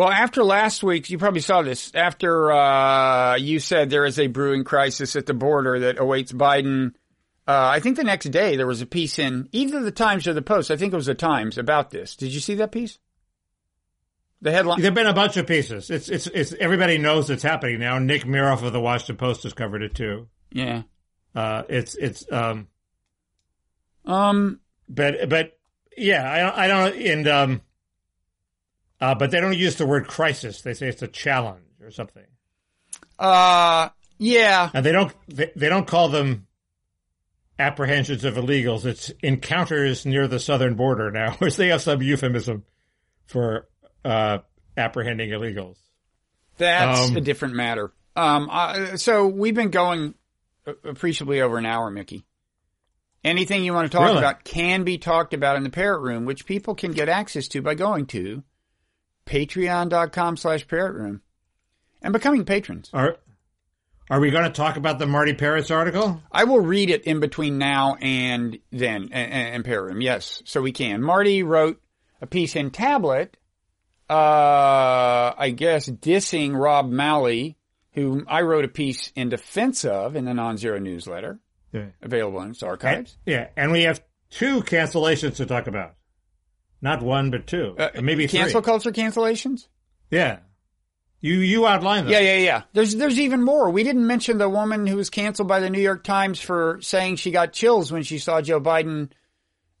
[0.00, 1.92] Well, after last week, you probably saw this.
[1.94, 6.94] After uh, you said there is a brewing crisis at the border that awaits Biden,
[7.46, 10.32] uh, I think the next day there was a piece in either the Times or
[10.32, 10.70] the Post.
[10.70, 12.16] I think it was the Times about this.
[12.16, 12.98] Did you see that piece?
[14.40, 14.80] The headline.
[14.80, 15.90] There've been a bunch of pieces.
[15.90, 17.98] It's it's it's everybody knows it's happening now.
[17.98, 20.28] Nick Miroff of the Washington Post has covered it too.
[20.50, 20.84] Yeah.
[21.34, 22.68] Uh, it's it's um,
[24.06, 24.60] Um.
[24.88, 25.58] but but
[25.94, 27.60] yeah, I I don't and um,
[29.00, 30.62] uh, but they don't use the word crisis.
[30.62, 32.26] They say it's a challenge or something,
[33.18, 33.88] Uh.
[34.22, 34.68] Yeah.
[34.74, 36.46] and they don't they, they don't call them
[37.58, 38.84] apprehensions of illegals.
[38.84, 42.64] It's encounters near the southern border now, which they have some euphemism
[43.26, 43.68] for
[44.04, 44.38] uh,
[44.76, 45.76] apprehending illegals.
[46.58, 47.92] That's Um, a different matter.
[48.16, 48.48] Um.
[48.50, 50.14] Uh, so we've been going
[50.84, 52.26] appreciably over an hour, Mickey.
[53.22, 54.18] Anything you want to talk Really?
[54.18, 57.60] about can be talked about in the parrot room, which people can get access to
[57.62, 58.42] by going to
[59.26, 61.22] patreon.com slash parrot room
[62.02, 62.90] and becoming patrons.
[62.92, 63.16] Are
[64.10, 66.20] are we going to talk about the Marty Peretz article?
[66.32, 70.00] I will read it in between now and then and, and parrot room.
[70.00, 71.00] Yes, so we can.
[71.00, 71.80] Marty wrote
[72.20, 73.36] a piece in Tablet,
[74.08, 77.56] uh, I guess dissing Rob Malley,
[77.92, 81.38] who I wrote a piece in defense of in the non-zero newsletter
[81.72, 81.86] Yeah.
[82.02, 83.16] available in its archives.
[83.26, 85.94] Yeah, and we have two cancellations to talk about.
[86.82, 87.74] Not one, but two.
[87.78, 88.38] Uh, Maybe three.
[88.38, 89.68] cancel culture cancellations.
[90.10, 90.38] Yeah.
[91.20, 92.12] You you outlined them.
[92.12, 92.62] Yeah, yeah, yeah.
[92.72, 93.68] There's there's even more.
[93.68, 97.16] We didn't mention the woman who was canceled by the New York Times for saying
[97.16, 99.10] she got chills when she saw Joe Biden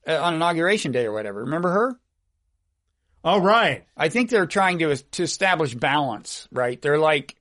[0.06, 1.40] uh, on inauguration day or whatever.
[1.40, 2.00] Remember her?
[3.24, 3.84] All right.
[3.96, 6.80] I think they're trying to to establish balance, right?
[6.80, 7.36] They're like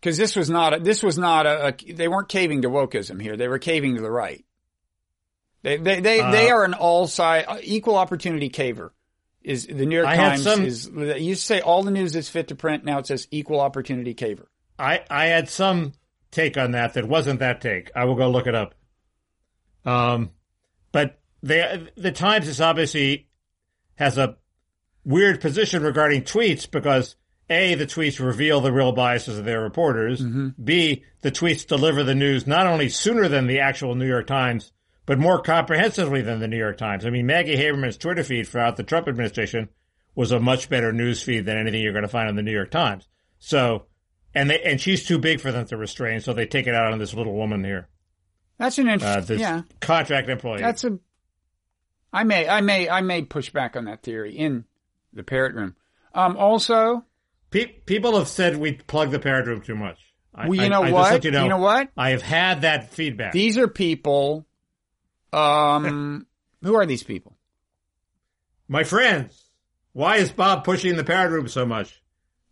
[0.00, 3.20] because this was not a, this was not a, a they weren't caving to wokeism
[3.20, 3.36] here.
[3.36, 4.44] They were caving to the right.
[5.64, 8.90] They they they, Uh, they are an all side equal opportunity caver.
[9.42, 12.48] Is the New York I Times some- is to say all the news is fit
[12.48, 12.84] to print.
[12.84, 14.46] Now it says equal opportunity caver.
[14.78, 15.94] I I had some
[16.30, 17.90] take on that that wasn't that take.
[17.96, 18.74] I will go look it up.
[19.84, 20.30] Um,
[20.92, 23.28] but they the Times is obviously
[23.96, 24.36] has a
[25.04, 27.16] weird position regarding tweets because
[27.50, 30.22] a the tweets reveal the real biases of their reporters.
[30.62, 34.72] B the tweets deliver the news not only sooner than the actual New York Times,
[35.06, 37.04] but more comprehensively than the New York Times.
[37.06, 39.68] I mean, Maggie Haberman's Twitter feed throughout the Trump administration
[40.14, 42.52] was a much better news feed than anything you're going to find on the New
[42.52, 43.06] York Times.
[43.38, 43.86] So,
[44.34, 46.92] and they and she's too big for them to restrain, so they take it out
[46.92, 47.88] on this little woman here,
[48.58, 49.36] That's an uh, interesting.
[49.36, 50.60] this yeah, contract employee.
[50.60, 50.98] that's a.
[52.12, 54.64] I may, I may, I may push back on that theory in
[55.12, 55.74] the parrot room.
[56.14, 57.04] Um, also,
[57.50, 59.98] Pe- people have said we plug the parrot room too much.
[60.32, 61.24] I, well, you I- know I what?
[61.24, 61.88] you, know, you know what?
[61.96, 63.32] I have had that feedback.
[63.32, 64.46] These are people.
[65.34, 66.26] Um,
[66.62, 67.36] who are these people?
[68.68, 69.42] My friends,
[69.92, 72.02] why is Bob pushing the parrot room so much?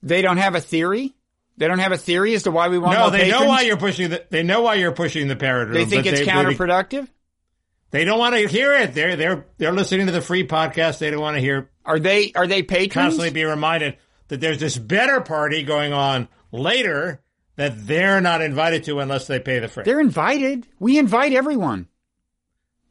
[0.03, 1.15] They don't have a theory.
[1.57, 3.63] They don't have a theory as to why we want no, more they know why
[3.63, 4.25] you're pushing the.
[4.31, 5.75] They know why you're pushing the parrot room.
[5.75, 7.09] They think it's they, counterproductive.
[7.91, 8.95] They, they don't want to hear it.
[8.95, 10.99] They're they're they're listening to the free podcast.
[10.99, 12.33] They don't want to hear Are they?
[12.35, 12.95] Are they patrons?
[12.95, 13.99] constantly be reminded
[14.29, 17.21] that there's this better party going on later
[17.57, 19.85] that they're not invited to unless they pay the freight.
[19.85, 20.67] They're invited.
[20.79, 21.87] We invite everyone.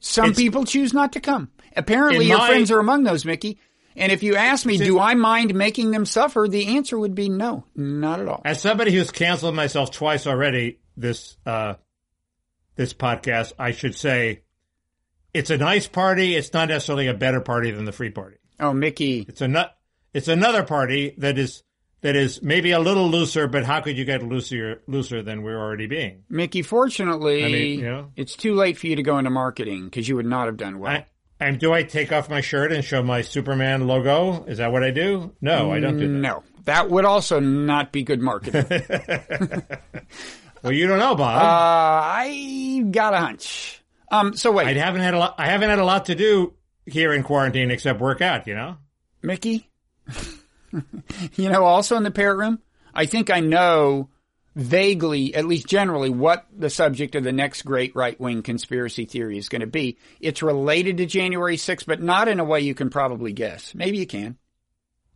[0.02, 1.49] Some people choose not to come.
[1.76, 3.60] Apparently, your my- friends are among those, Mickey.
[3.95, 6.48] And if you ask me, do I mind making them suffer?
[6.49, 8.41] The answer would be no, not at all.
[8.45, 11.73] As somebody who's canceled myself twice already this uh,
[12.76, 14.44] this podcast, I should say
[15.34, 16.36] it's a nice party.
[16.36, 18.38] It's not necessarily a better party than the Free Party.
[18.61, 19.26] Oh, Mickey.
[19.28, 19.76] It's a nut.
[20.14, 21.61] It's another party that is
[22.02, 25.60] that is maybe a little looser, but how could you get looser looser than we're
[25.60, 26.23] already being?
[26.30, 28.11] Mickey, fortunately, I mean, you know.
[28.15, 30.80] it's too late for you to go into marketing because you would not have done
[30.80, 30.91] well.
[30.91, 31.06] I,
[31.40, 34.45] and do I take off my shirt and show my Superman logo?
[34.45, 35.36] Is that what I do?
[35.41, 36.14] No, I don't do that.
[36.14, 38.65] no, that would also not be good marketing.
[40.64, 41.41] Well, you don't know, uh, Bob.
[41.44, 43.82] I got a hunch.
[44.11, 45.36] Um, so wait, I haven't had a lot.
[45.38, 46.53] I haven't had a lot to do
[46.86, 48.48] here in quarantine except work out.
[48.48, 48.78] You know.
[49.23, 49.69] Mickey,
[51.35, 52.60] you know, also in the parrot room,
[52.93, 54.10] I think I know
[54.56, 59.38] vaguely, at least generally, what the subject of the next great right wing conspiracy theory
[59.38, 59.98] is going to be.
[60.19, 63.73] It's related to January 6th, but not in a way you can probably guess.
[63.73, 64.38] Maybe you can.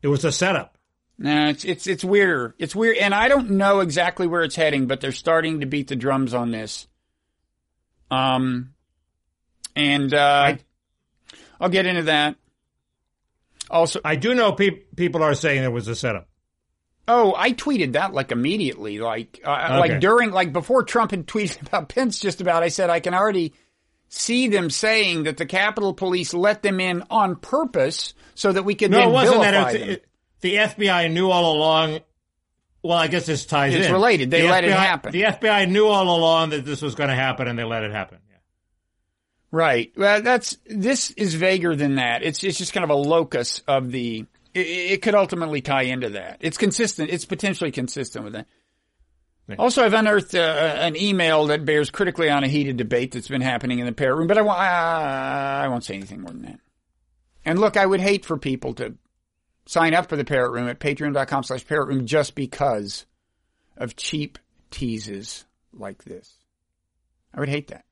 [0.02, 0.78] It was a setup.
[1.18, 2.56] No, it's it's it's weirder.
[2.60, 5.88] It's weird, and I don't know exactly where it's heading, but they're starting to beat
[5.88, 6.88] the drums on this.
[8.12, 8.74] Um,
[9.76, 10.58] and uh,
[11.60, 12.36] I'll get into that.
[13.70, 16.28] Also, I do know pe- people are saying it was a setup.
[17.08, 19.78] oh, I tweeted that like immediately, like uh, Okay.
[19.80, 22.20] like during like before Trump had tweeted about Pence.
[22.20, 23.54] Just about, I said I can already
[24.08, 28.76] see them saying that the Capitol Police let them in on purpose so that we
[28.76, 29.82] could No, then it wasn't vilify that.
[29.82, 30.06] It, it,
[30.42, 32.00] the FBI knew all along.
[32.84, 33.82] Well, I guess this ties It's in.
[33.86, 34.30] It's related.
[34.30, 35.12] They The let it happen.
[35.12, 37.92] The FBI knew all along that this was going to happen, and they let it
[37.92, 38.20] happen.
[39.52, 39.92] Right.
[39.96, 42.24] Well, that's this is vaguer than that.
[42.24, 44.26] It's it's just kind of a locus of the.
[44.54, 46.38] It, it could ultimately tie into that.
[46.42, 47.10] It's consistent.
[47.10, 48.48] It's potentially consistent with that.
[49.60, 53.42] Also, I've unearthed uh, an email that bears critically on a heated debate that's been
[53.42, 56.42] happening in the parrot room, but I, won't- I, I won't say anything more than
[56.44, 56.60] that.
[57.46, 58.96] And look, I would hate for people to
[59.68, 63.06] sign up for the parrot room at patreon.com slash parrot room just because
[63.78, 64.40] of cheap
[64.72, 66.34] teases like this.
[67.32, 67.86] I would hate that.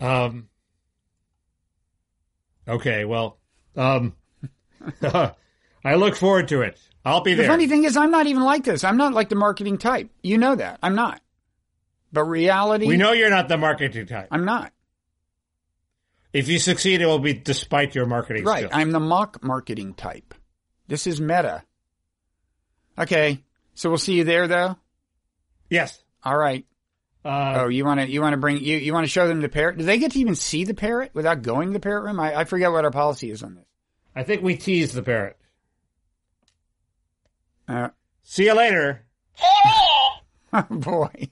[0.00, 0.48] Um.
[2.66, 3.04] Okay.
[3.04, 3.38] Well.
[3.76, 4.14] Um.
[5.02, 6.78] I look forward to it.
[7.04, 7.46] I'll be The there.
[7.46, 8.84] The funny thing is, I'm not even like this.
[8.84, 10.10] I'm not like the marketing type.
[10.22, 10.78] You know that.
[10.82, 11.20] I'm not.
[12.12, 14.28] But reality, we know you're not the marketing type.
[14.30, 14.72] I'm not.
[16.32, 18.58] If you succeed, it will be despite your marketing Right.
[18.66, 18.72] skills.
[18.74, 20.34] I'm the mock marketing type.
[20.86, 21.62] This is meta.
[22.98, 23.42] Okay.
[23.74, 24.76] So we'll see you there, though.
[25.70, 26.02] yes.
[26.24, 26.66] All right.
[27.24, 29.40] Uh, Oh, you want to you want to bring you you want to show them
[29.40, 29.78] the parrot?
[29.78, 32.20] Do they get to even see the parrot without going to the parrot room?
[32.20, 33.64] I, I forget what our policy is on this.
[34.14, 35.36] I think we tease the parrot.
[37.68, 37.88] Uh,
[38.22, 39.04] See you later.
[40.52, 41.28] oh boy.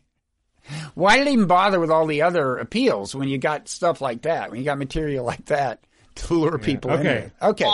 [0.95, 4.23] Why did they even bother with all the other appeals when you got stuff like
[4.23, 4.51] that?
[4.51, 5.85] When you got material like that
[6.17, 7.01] to lure people in?
[7.01, 7.31] okay.
[7.41, 7.71] Okay.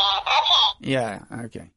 [0.81, 1.21] Yeah.
[1.45, 1.71] Okay.